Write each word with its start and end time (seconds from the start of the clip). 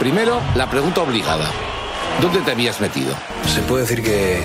Primero, 0.00 0.40
la 0.56 0.70
pregunta 0.70 1.02
obligada. 1.02 1.46
¿Dónde 2.22 2.40
te 2.40 2.52
habías 2.52 2.80
metido? 2.80 3.14
Se 3.46 3.60
puede 3.60 3.82
decir 3.82 4.02
que... 4.02 4.42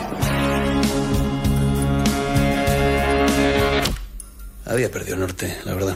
Había 4.66 4.92
perdido 4.92 5.14
el 5.14 5.22
norte, 5.22 5.58
la 5.64 5.74
verdad. 5.74 5.96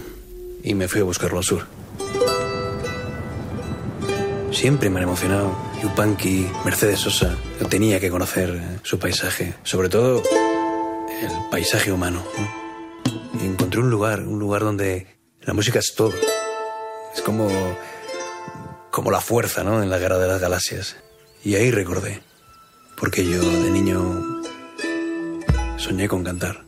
Y 0.64 0.76
me 0.76 0.88
fui 0.88 1.02
a 1.02 1.04
buscarlo 1.04 1.40
al 1.40 1.44
sur. 1.44 1.68
Siempre 4.54 4.90
me 4.90 5.00
han 5.00 5.04
emocionado 5.04 5.54
Yupanqui, 5.84 6.50
Mercedes 6.64 7.00
Sosa. 7.02 7.36
Yo 7.60 7.68
tenía 7.68 8.00
que 8.00 8.10
conocer 8.10 8.52
eh, 8.52 8.80
su 8.84 8.98
paisaje. 8.98 9.56
Sobre 9.64 9.90
todo, 9.90 10.24
el 11.22 11.50
paisaje 11.52 11.92
humano. 11.92 12.24
¿no? 12.38 13.42
Y 13.42 13.46
encontré 13.46 13.82
un 13.82 13.90
lugar, 13.90 14.22
un 14.22 14.40
lugar 14.40 14.62
donde 14.62 15.20
la 15.42 15.54
música 15.54 15.80
es 15.80 15.94
todo. 15.98 16.14
Es 17.14 17.22
como... 17.22 17.50
como 18.92 19.12
la 19.12 19.22
fuerza, 19.22 19.64
¿no? 19.64 19.82
En 19.82 19.90
la 19.90 19.98
guerra 19.98 20.18
de 20.18 20.28
las 20.28 20.42
galaxias. 20.42 20.98
Y 21.44 21.56
ahí 21.56 21.72
recordé. 21.72 22.22
Porque 22.98 23.26
yo, 23.26 23.40
de 23.40 23.72
niño, 23.72 24.42
soñé 25.78 26.08
con 26.08 26.24
cantar. 26.24 26.66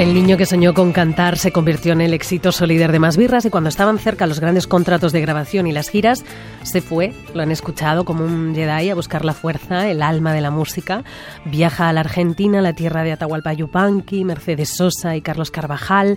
El 0.00 0.14
niño 0.14 0.38
que 0.38 0.46
soñó 0.46 0.72
con 0.72 0.92
cantar 0.92 1.36
se 1.36 1.52
convirtió 1.52 1.92
en 1.92 2.00
el 2.00 2.14
exitoso 2.14 2.64
líder 2.64 2.90
de 2.90 2.98
Más 2.98 3.18
Birras 3.18 3.44
y 3.44 3.50
cuando 3.50 3.68
estaban 3.68 3.98
cerca 3.98 4.26
los 4.26 4.40
grandes 4.40 4.66
contratos 4.66 5.12
de 5.12 5.20
grabación 5.20 5.66
y 5.66 5.72
las 5.72 5.90
giras, 5.90 6.24
se 6.62 6.80
fue, 6.80 7.12
lo 7.34 7.42
han 7.42 7.50
escuchado, 7.50 8.06
como 8.06 8.24
un 8.24 8.54
Jedi 8.54 8.88
a 8.88 8.94
buscar 8.94 9.26
la 9.26 9.34
fuerza, 9.34 9.90
el 9.90 10.00
alma 10.00 10.32
de 10.32 10.40
la 10.40 10.50
música. 10.50 11.04
Viaja 11.44 11.90
a 11.90 11.92
la 11.92 12.00
Argentina, 12.00 12.62
la 12.62 12.72
tierra 12.72 13.02
de 13.02 13.12
Atahualpa 13.12 13.52
Yupanqui, 13.52 14.24
Mercedes 14.24 14.74
Sosa 14.74 15.16
y 15.16 15.20
Carlos 15.20 15.50
Carvajal, 15.50 16.16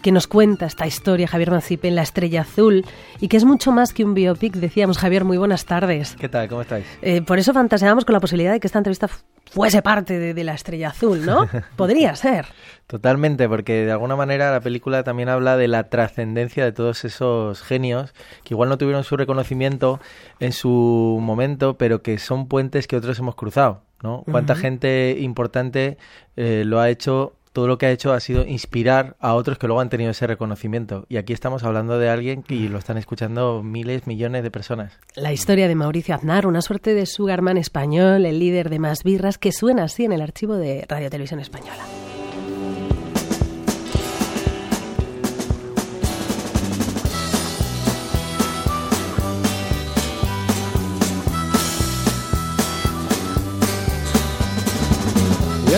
que 0.00 0.12
nos 0.12 0.28
cuenta 0.28 0.66
esta 0.66 0.86
historia 0.86 1.26
Javier 1.26 1.50
Mancipe 1.50 1.88
en 1.88 1.96
La 1.96 2.02
Estrella 2.02 2.42
Azul 2.42 2.86
y 3.18 3.26
que 3.26 3.36
es 3.36 3.44
mucho 3.44 3.72
más 3.72 3.92
que 3.92 4.04
un 4.04 4.14
biopic, 4.14 4.54
decíamos. 4.54 4.96
Javier, 4.98 5.24
muy 5.24 5.38
buenas 5.38 5.64
tardes. 5.64 6.14
¿Qué 6.20 6.28
tal? 6.28 6.48
¿Cómo 6.48 6.60
estáis? 6.60 6.86
Eh, 7.02 7.20
por 7.20 7.40
eso 7.40 7.52
fantaseábamos 7.52 8.04
con 8.04 8.12
la 8.12 8.20
posibilidad 8.20 8.52
de 8.52 8.60
que 8.60 8.68
esta 8.68 8.78
entrevista 8.78 9.08
fuese 9.50 9.82
parte 9.82 10.18
de, 10.18 10.34
de 10.34 10.44
La 10.44 10.54
Estrella 10.54 10.88
Azul, 10.88 11.24
¿no? 11.24 11.48
Podría 11.76 12.14
ser. 12.16 12.46
Totalmente, 12.86 13.48
porque 13.48 13.86
de 13.86 13.92
alguna 13.92 14.14
manera 14.16 14.52
la 14.52 14.60
película 14.60 15.04
también 15.04 15.28
habla 15.28 15.56
de 15.56 15.68
la 15.68 15.88
trascendencia 15.88 16.64
de 16.64 16.72
todos 16.72 17.04
esos 17.04 17.62
genios 17.62 18.12
que 18.42 18.54
igual 18.54 18.68
no 18.68 18.78
tuvieron 18.78 19.04
su 19.04 19.16
reconocimiento 19.16 20.00
en 20.38 20.52
su 20.52 21.18
momento, 21.22 21.78
pero 21.78 22.02
que 22.02 22.18
son 22.18 22.46
puentes 22.46 22.86
que 22.86 22.96
otros 22.96 23.18
hemos 23.18 23.36
cruzado, 23.36 23.82
¿no? 24.02 24.22
Cuánta 24.30 24.54
gente 24.54 25.16
importante 25.18 25.96
eh, 26.36 26.64
lo 26.66 26.80
ha 26.80 26.90
hecho, 26.90 27.34
todo 27.54 27.68
lo 27.68 27.78
que 27.78 27.86
ha 27.86 27.90
hecho 27.90 28.12
ha 28.12 28.20
sido 28.20 28.44
inspirar 28.44 29.16
a 29.20 29.34
otros 29.34 29.58
que 29.58 29.68
luego 29.68 29.80
han 29.80 29.88
tenido 29.88 30.10
ese 30.10 30.26
reconocimiento. 30.26 31.06
Y 31.08 31.16
aquí 31.16 31.32
estamos 31.32 31.62
hablando 31.62 31.98
de 31.98 32.10
alguien 32.10 32.42
que 32.42 32.68
lo 32.68 32.78
están 32.78 32.98
escuchando 32.98 33.62
miles, 33.62 34.06
millones 34.08 34.42
de 34.42 34.50
personas. 34.50 34.98
La 35.14 35.32
historia 35.32 35.68
de 35.68 35.76
Mauricio 35.76 36.16
Aznar, 36.16 36.46
una 36.46 36.60
suerte 36.60 36.94
de 36.94 37.06
Sugarman 37.06 37.56
español, 37.56 38.26
el 38.26 38.40
líder 38.40 38.70
de 38.70 38.80
Más 38.80 39.04
Birras, 39.04 39.38
que 39.38 39.52
suena 39.52 39.84
así 39.84 40.04
en 40.04 40.12
el 40.12 40.20
archivo 40.20 40.56
de 40.56 40.84
Radio 40.88 41.08
Televisión 41.08 41.38
Española. 41.38 41.84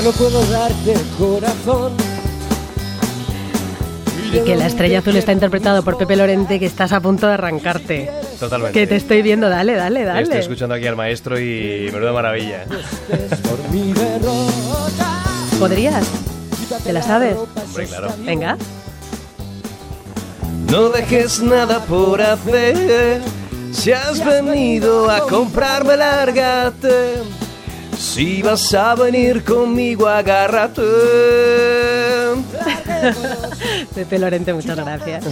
No 0.06 0.12
puedo 0.12 0.40
darte 0.46 0.94
corazón. 1.18 1.92
Y 4.32 4.38
que 4.38 4.54
La 4.54 4.66
Estrella 4.66 5.00
Azul 5.00 5.16
está 5.16 5.32
interpretado 5.32 5.82
por 5.82 5.98
Pepe 5.98 6.14
Lorente, 6.14 6.60
que 6.60 6.66
estás 6.66 6.92
a 6.92 7.00
punto 7.00 7.26
de 7.26 7.34
arrancarte. 7.34 8.08
Totalmente. 8.38 8.78
Que 8.78 8.86
te 8.86 8.94
estoy 8.94 9.22
viendo, 9.22 9.48
dale, 9.48 9.74
dale, 9.74 10.04
dale. 10.04 10.22
Estoy 10.22 10.38
escuchando 10.38 10.76
aquí 10.76 10.86
al 10.86 10.94
maestro 10.94 11.40
y 11.40 11.90
menuda 11.92 12.12
maravilla. 12.12 12.66
¿Podrías? 15.58 16.06
¿Te 16.84 16.92
la 16.92 17.02
sabes? 17.02 17.36
Hombre, 17.36 17.86
claro. 17.86 18.14
Venga. 18.20 18.58
No 20.70 20.88
dejes 20.90 21.42
nada 21.42 21.80
por 21.80 22.22
hacer. 22.22 23.22
Si 23.72 23.90
has 23.90 24.24
venido 24.24 25.10
a 25.10 25.26
comprarme, 25.26 25.96
lárgate. 25.96 27.22
Si 27.98 28.42
vas 28.42 28.74
a 28.74 28.94
venir 28.94 29.44
conmigo, 29.44 30.06
agárrate. 30.06 30.82
Pepe 33.96 34.18
Lorente, 34.18 34.52
muchas 34.52 34.76
gracias. 34.76 35.24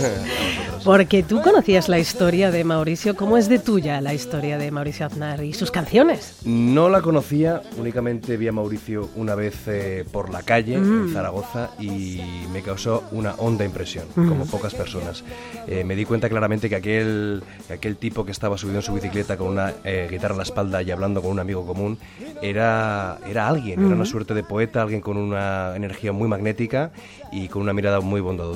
Porque 0.84 1.22
tú 1.22 1.42
conocías 1.42 1.88
la 1.91 1.98
historia 1.98 2.50
de 2.50 2.64
Mauricio. 2.64 3.14
¿Cómo 3.14 3.36
es 3.36 3.48
de 3.48 3.58
tuya 3.58 4.00
la 4.00 4.14
historia 4.14 4.56
de 4.58 4.70
Mauricio 4.70 5.04
Aznar 5.06 5.44
y 5.44 5.52
sus 5.52 5.70
canciones? 5.70 6.38
No 6.47 6.88
la 6.88 7.02
conocía, 7.02 7.60
únicamente 7.78 8.36
vi 8.38 8.48
a 8.48 8.52
Mauricio 8.52 9.10
una 9.16 9.34
vez 9.34 9.54
eh, 9.66 10.04
por 10.10 10.30
la 10.30 10.42
calle 10.42 10.78
Mm. 10.78 11.08
en 11.08 11.12
Zaragoza 11.14 11.70
y 11.78 12.20
me 12.54 12.62
causó 12.62 13.04
una 13.12 13.34
honda 13.34 13.64
impresión, 13.66 14.06
Mm. 14.16 14.28
como 14.28 14.47
pocas 14.47 14.75
personas. 14.75 15.25
Eh, 15.66 15.84
me 15.84 15.94
di 15.94 16.06
cuenta 16.06 16.28
claramente 16.31 16.69
que 16.70 16.76
aquel, 16.76 17.42
que 17.69 17.75
aquel 17.75 17.96
tipo 17.96 18.25
que 18.25 18.32
estaba 18.32 18.56
subido 18.56 18.78
en 18.78 18.82
su 18.82 18.94
bicicleta 18.94 19.36
con 19.36 19.48
una 19.48 19.72
eh, 19.84 20.08
guitarra 20.10 20.34
a 20.34 20.38
la 20.38 20.42
espalda 20.42 20.82
y 20.82 20.91
hablando 20.91 21.20
con 21.20 21.31
un 21.32 21.38
amigo 21.41 21.66
común 21.66 21.98
era, 22.41 23.19
era 23.28 23.46
alguien, 23.46 23.78
era 23.84 23.94
una 23.94 24.04
Mm. 24.04 24.06
suerte 24.06 24.32
de 24.34 24.42
poeta, 24.42 24.81
alguien 24.82 25.02
con 25.02 25.19
una 25.19 25.76
energía 25.76 26.12
muy 26.12 26.28
magnética 26.28 26.91
y 27.31 27.48
con 27.48 27.60
una 27.62 27.72
mirada 27.75 28.00
muy 28.00 28.20
bondadosa. 28.22 28.53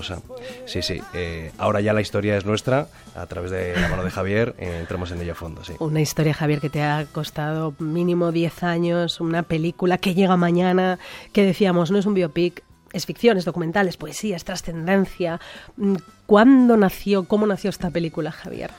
Sí, 0.66 0.82
sí, 0.82 1.00
eh, 1.14 1.52
ahora 1.58 1.80
ya 1.80 1.92
la 1.92 2.00
historia 2.00 2.36
es 2.36 2.44
nuestra, 2.44 2.88
a 3.14 3.26
través 3.26 3.50
de 3.50 3.74
la 3.80 3.88
mano 3.88 4.04
de 4.04 4.10
Javier, 4.10 4.54
eh, 4.58 4.78
entramos 4.80 5.10
en 5.10 5.20
ella 5.20 5.32
a 5.32 5.34
fondo, 5.34 5.64
sí. 5.64 5.74
Una 5.78 6.00
historia, 6.00 6.34
Javier, 6.34 6.60
que 6.60 6.70
te 6.70 6.82
ha 6.82 7.06
costado 7.12 7.74
mínimo 7.78 8.32
10 8.32 8.62
años, 8.62 9.20
una 9.20 9.42
película 9.42 9.98
que 9.98 10.14
llega 10.14 10.36
mañana, 10.36 10.98
que 11.32 11.44
decíamos, 11.44 11.90
no 11.90 11.98
es 11.98 12.06
un 12.06 12.14
biopic, 12.14 12.62
es 12.92 13.06
ficción, 13.06 13.36
es 13.36 13.44
documental, 13.44 13.88
es 13.88 13.96
poesía, 13.96 14.36
es 14.36 14.44
trascendencia. 14.44 15.40
Mm, 15.76 15.96
¿Cuándo 16.26 16.76
nació, 16.76 17.24
cómo 17.24 17.46
nació 17.46 17.70
esta 17.70 17.90
película, 17.90 18.32
Javier? 18.32 18.70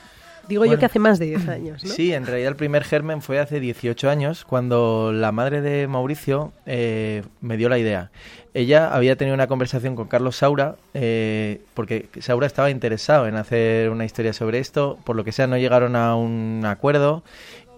Digo 0.50 0.64
yo 0.64 0.70
Bueno. 0.70 0.80
que 0.80 0.86
hace 0.86 0.98
más 0.98 1.18
de 1.20 1.26
10 1.26 1.48
años, 1.48 1.84
¿no? 1.84 1.90
Sí, 1.90 2.12
en 2.12 2.26
realidad 2.26 2.48
el 2.50 2.56
primer 2.56 2.82
germen 2.84 3.22
fue 3.22 3.38
hace 3.38 3.60
18 3.60 4.10
años, 4.10 4.44
cuando 4.44 5.12
la 5.14 5.30
madre 5.32 5.62
de 5.62 5.86
Mauricio 5.86 6.52
eh, 6.66 7.22
me 7.40 7.56
dio 7.56 7.68
la 7.68 7.78
idea. 7.78 8.10
Ella 8.52 8.92
había 8.92 9.14
tenido 9.14 9.34
una 9.34 9.46
conversación 9.46 9.94
con 9.94 10.08
Carlos 10.08 10.34
Saura, 10.36 10.74
eh, 10.92 11.60
porque 11.74 12.08
Saura 12.18 12.48
estaba 12.48 12.68
interesado 12.70 13.28
en 13.28 13.36
hacer 13.36 13.90
una 13.90 14.04
historia 14.04 14.32
sobre 14.32 14.58
esto, 14.58 14.98
por 15.04 15.14
lo 15.14 15.22
que 15.22 15.30
sea 15.30 15.46
no 15.46 15.56
llegaron 15.56 15.94
a 15.94 16.16
un 16.16 16.62
acuerdo. 16.66 17.22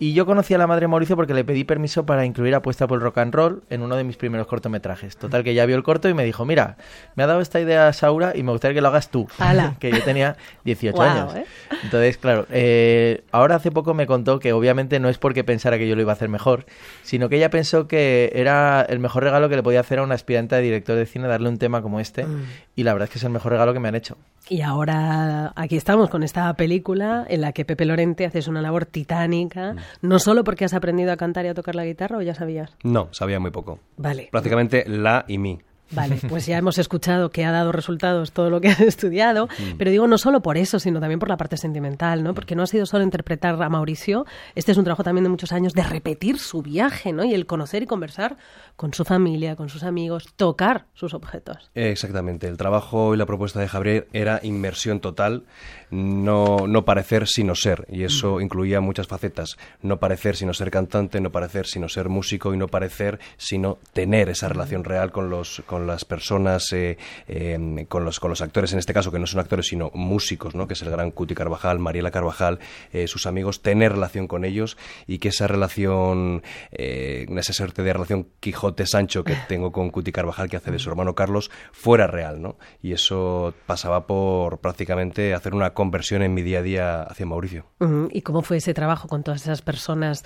Y 0.03 0.15
yo 0.15 0.27
conocí 0.27 0.53
a 0.53 0.59
la 0.59 0.67
madre 0.67 0.81
de 0.81 0.89
Mauricio 0.89 1.15
porque 1.15 1.33
le 1.33 1.45
pedí 1.45 1.63
permiso 1.63 2.05
para 2.05 2.25
incluir 2.25 2.57
Apuesta 2.57 2.89
por 2.89 2.99
el 2.99 3.05
Rock 3.05 3.19
and 3.19 3.33
Roll 3.33 3.63
en 3.71 3.83
uno 3.83 3.95
de 3.95 4.03
mis 4.03 4.17
primeros 4.17 4.49
cortometrajes. 4.49 5.17
Total, 5.17 5.45
que 5.45 5.55
ya 5.55 5.65
vio 5.65 5.77
el 5.77 5.85
corto 5.85 6.09
y 6.09 6.15
me 6.15 6.25
dijo, 6.25 6.45
mira, 6.45 6.77
me 7.15 7.23
ha 7.23 7.29
dado 7.29 7.41
esta 7.41 7.61
idea 7.61 7.93
Saura 7.93 8.33
y 8.35 8.43
me 8.43 8.51
gustaría 8.51 8.75
que 8.75 8.81
lo 8.81 8.89
hagas 8.89 9.11
tú. 9.11 9.29
¡Hala! 9.39 9.77
que 9.79 9.93
yo 9.93 10.03
tenía 10.03 10.37
18 10.65 10.97
Guau, 10.97 11.09
años. 11.09 11.37
¿eh? 11.37 11.45
Entonces, 11.85 12.19
claro, 12.19 12.49
eh, 12.51 13.23
ahora 13.31 13.55
hace 13.55 13.71
poco 13.71 13.95
me 13.95 14.09
contó 14.09 14.41
que 14.41 14.53
obviamente 14.53 14.99
no 14.99 15.09
es 15.09 15.19
porque 15.19 15.45
pensara 15.45 15.79
que 15.79 15.87
yo 15.87 15.95
lo 15.95 16.03
iba 16.03 16.11
a 16.11 16.17
hacer 16.17 16.29
mejor, 16.29 16.67
sino 17.05 17.29
que 17.29 17.37
ella 17.37 17.51
pensó 17.51 17.87
que 17.87 18.33
era 18.35 18.83
el 18.83 18.99
mejor 18.99 19.23
regalo 19.23 19.49
que 19.49 19.55
le 19.55 19.63
podía 19.63 19.79
hacer 19.79 20.01
a 20.01 20.03
un 20.03 20.11
aspirante 20.11 20.57
a 20.57 20.59
director 20.59 20.97
de 20.97 21.07
cine 21.07 21.29
darle 21.29 21.49
un 21.49 21.59
tema 21.59 21.81
como 21.81 22.01
este. 22.01 22.25
Mm. 22.25 22.43
Y 22.75 22.83
la 22.83 22.93
verdad 22.93 23.05
es 23.05 23.13
que 23.13 23.19
es 23.21 23.25
el 23.25 23.31
mejor 23.31 23.53
regalo 23.53 23.73
que 23.73 23.79
me 23.79 23.87
han 23.87 23.95
hecho. 23.95 24.19
Y 24.49 24.63
ahora 24.63 25.53
aquí 25.55 25.77
estamos 25.77 26.11
con 26.11 26.23
esta 26.25 26.53
película 26.55 27.25
en 27.29 27.41
la 27.41 27.53
que 27.53 27.65
Pepe 27.65 27.85
Lorente 27.85 28.27
haces 28.27 28.49
una 28.49 28.61
labor 28.61 28.87
titánica, 28.87 29.77
no 30.01 30.19
solo 30.19 30.45
porque 30.45 30.65
has 30.65 30.75
aprendido 30.75 31.13
a 31.13 31.17
cantar 31.17 31.45
y 31.45 31.49
a 31.49 31.55
tocar 31.55 31.75
la 31.75 31.85
guitarra, 31.85 32.19
o 32.19 32.23
ya 32.23 32.35
sabías. 32.35 32.77
No, 32.83 33.09
sabía 33.13 33.41
muy 33.41 33.51
poco. 33.51 33.79
Vale. 33.97 34.29
Prácticamente 34.31 34.85
la 34.89 35.25
y 35.29 35.39
mi. 35.39 35.59
Vale, 35.93 36.19
pues 36.29 36.47
ya 36.47 36.59
hemos 36.59 36.79
escuchado 36.79 37.31
que 37.31 37.45
ha 37.45 37.51
dado 37.51 37.71
resultados 37.71 38.33
todo 38.33 38.51
lo 38.51 38.61
que 38.61 38.69
has 38.69 38.81
estudiado, 38.81 39.49
pero 39.79 39.91
digo 39.91 40.07
no 40.07 40.19
solo 40.19 40.41
por 40.41 40.57
eso, 40.57 40.79
sino 40.79 41.01
también 41.01 41.21
por 41.21 41.29
la 41.29 41.37
parte 41.37 41.57
sentimental, 41.57 42.23
¿no? 42.23 42.35
Porque 42.35 42.55
no 42.55 42.63
ha 42.63 42.67
sido 42.67 42.87
solo 42.87 43.05
interpretar 43.05 43.63
a 43.63 43.69
Mauricio, 43.69 44.25
este 44.55 44.73
es 44.73 44.79
un 44.79 44.85
trabajo 44.85 45.05
también 45.05 45.25
de 45.25 45.31
muchos 45.31 45.53
años 45.53 45.75
de 45.75 45.83
repetir 45.83 46.39
su 46.39 46.63
viaje, 46.63 47.13
¿no? 47.13 47.25
Y 47.25 47.35
el 47.35 47.47
conocer 47.47 47.83
y 47.83 47.87
conversar 47.87 48.37
con 48.77 48.95
su 48.95 49.05
familia, 49.05 49.57
con 49.57 49.69
sus 49.69 49.83
amigos, 49.83 50.29
tocar 50.37 50.87
sus 50.95 51.15
objetos. 51.15 51.71
Exactamente, 51.75 52.49
el 52.49 52.57
trabajo 52.57 53.15
y 53.15 53.17
la 53.17 53.27
propuesta 53.27 53.61
de 53.61 53.69
Javier 53.69 54.09
era 54.13 54.41
inmersión 54.43 55.01
total, 55.01 55.45
no, 55.91 56.67
no 56.67 56.85
parecer 56.85 57.27
sino 57.27 57.55
ser, 57.55 57.87
y 57.91 58.05
eso 58.05 58.41
incluía 58.41 58.81
muchas 58.81 59.07
facetas, 59.07 59.57
no 59.83 59.99
parecer 59.99 60.37
sino 60.37 60.55
ser 60.55 60.71
cantante, 60.71 61.21
no 61.21 61.31
parecer 61.31 61.67
sino 61.67 61.89
ser 61.89 62.09
músico 62.09 62.55
y 62.55 62.57
no 62.57 62.69
parecer 62.69 63.21
sino 63.37 63.79
tener 63.93 64.29
esa 64.29 64.49
relación 64.49 64.85
real 64.85 65.13
con 65.13 65.31
los, 65.31 65.63
con 65.67 65.87
las 65.87 66.05
personas, 66.05 66.73
eh, 66.73 66.99
eh, 67.29 67.87
con, 67.89 68.05
los, 68.05 68.21
con 68.21 68.31
los 68.31 68.41
actores 68.41 68.73
en 68.73 68.79
este 68.79 68.95
caso, 68.95 69.13
que 69.13 69.19
no 69.19 69.27
son 69.27 69.41
actores 69.41 69.67
sino 69.67 69.91
músicos, 69.95 70.55
¿no? 70.55 70.67
que 70.67 70.75
es 70.75 70.83
el 70.83 70.91
gran 70.91 71.11
Cuti 71.11 71.35
Carvajal, 71.35 71.79
Mariela 71.79 72.11
Carvajal, 72.11 72.59
eh, 72.93 73.07
sus 73.07 73.27
amigos, 73.27 73.63
tener 73.63 73.93
relación 73.93 74.27
con 74.29 74.45
ellos 74.45 74.77
y 75.07 75.19
que 75.19 75.29
esa 75.29 75.47
relación, 75.47 76.43
eh, 76.71 77.27
esa 77.37 77.53
suerte 77.53 77.83
de 77.83 77.93
relación 77.93 78.29
Quijote-Sancho 78.63 79.25
que 79.25 79.37
tengo 79.49 79.73
con 79.73 79.91
Cuti 79.91 80.13
Carvajal, 80.13 80.49
que 80.49 80.57
hace 80.57 80.71
de 80.71 80.79
su 80.79 80.89
hermano 80.89 81.15
Carlos, 81.15 81.51
fuera 81.73 82.07
real. 82.07 82.41
¿no? 82.41 82.57
Y 82.81 82.93
eso 82.93 83.55
pasaba 83.67 84.07
por 84.07 84.59
prácticamente 84.59 85.35
hacer 85.35 85.55
una 85.55 85.75
conversión 85.75 86.23
en 86.23 86.35
mi 86.35 86.43
día 86.43 86.61
a 86.61 86.63
día 86.63 87.03
hacia 87.03 87.27
Mauricio. 87.27 87.67
¿Y 88.11 88.23
cómo 88.23 88.43
fue 88.43 88.59
ese 88.59 88.75
trabajo 88.75 89.09
con 89.09 89.25
todas 89.25 89.43
esas 89.43 89.63
personas 89.63 90.25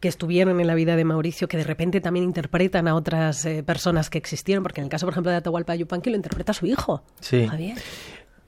que 0.00 0.08
estuvieron 0.08 0.60
en 0.60 0.66
la 0.66 0.74
vida 0.74 0.96
de 0.96 1.04
Mauricio, 1.04 1.48
que 1.48 1.56
de 1.56 1.64
repente 1.64 2.00
también 2.00 2.24
interpretan 2.24 2.86
a 2.86 2.94
otras 2.94 3.44
eh, 3.44 3.62
personas 3.62 4.10
que 4.10 4.18
existieron? 4.18 4.62
Porque 4.62 4.80
en 4.80 4.86
el 4.86 4.90
caso, 4.90 5.06
por 5.06 5.14
ejemplo, 5.14 5.30
de 5.30 5.38
Atahualpa 5.38 5.74
Yupanqui 5.74 6.10
lo 6.10 6.16
interpreta 6.16 6.52
su 6.52 6.66
hijo. 6.66 7.02
Sí. 7.20 7.46
Javier. 7.46 7.78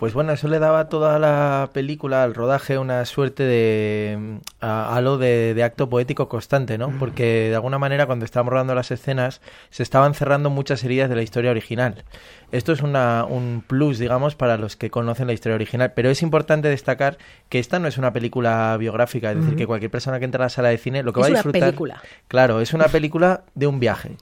Pues 0.00 0.14
bueno, 0.14 0.32
eso 0.32 0.48
le 0.48 0.58
daba 0.58 0.80
a 0.80 0.88
toda 0.88 1.18
la 1.18 1.68
película, 1.74 2.22
al 2.22 2.34
rodaje, 2.34 2.78
una 2.78 3.04
suerte 3.04 3.42
de 3.42 4.16
mm, 4.18 4.36
halo 4.64 5.18
de, 5.18 5.52
de 5.52 5.62
acto 5.62 5.90
poético 5.90 6.26
constante, 6.26 6.78
¿no? 6.78 6.90
Porque 6.98 7.50
de 7.50 7.54
alguna 7.54 7.78
manera 7.78 8.06
cuando 8.06 8.24
estábamos 8.24 8.52
rodando 8.52 8.74
las 8.74 8.90
escenas 8.92 9.42
se 9.68 9.82
estaban 9.82 10.14
cerrando 10.14 10.48
muchas 10.48 10.82
heridas 10.84 11.10
de 11.10 11.16
la 11.16 11.22
historia 11.22 11.50
original. 11.50 12.02
Esto 12.52 12.72
es 12.72 12.82
una, 12.82 13.24
un 13.24 13.62
plus, 13.66 13.98
digamos, 13.98 14.34
para 14.34 14.56
los 14.56 14.76
que 14.76 14.90
conocen 14.90 15.26
la 15.26 15.32
historia 15.32 15.54
original. 15.54 15.92
Pero 15.94 16.10
es 16.10 16.22
importante 16.22 16.68
destacar 16.68 17.18
que 17.48 17.58
esta 17.58 17.78
no 17.78 17.88
es 17.88 17.98
una 17.98 18.12
película 18.12 18.76
biográfica, 18.78 19.30
es 19.32 19.38
decir, 19.40 19.56
que 19.56 19.66
cualquier 19.66 19.90
persona 19.90 20.18
que 20.18 20.24
entra 20.24 20.44
a 20.44 20.46
la 20.46 20.50
sala 20.50 20.68
de 20.70 20.78
cine 20.78 21.02
lo 21.02 21.12
que 21.12 21.20
Es 21.20 21.24
va 21.24 21.26
a 21.26 21.30
una 21.30 21.38
disfrutar. 21.38 21.60
película. 21.62 22.02
Claro, 22.28 22.60
es 22.60 22.72
una 22.74 22.86
película 22.86 23.44
de 23.54 23.66
un 23.66 23.80
viaje. 23.80 24.16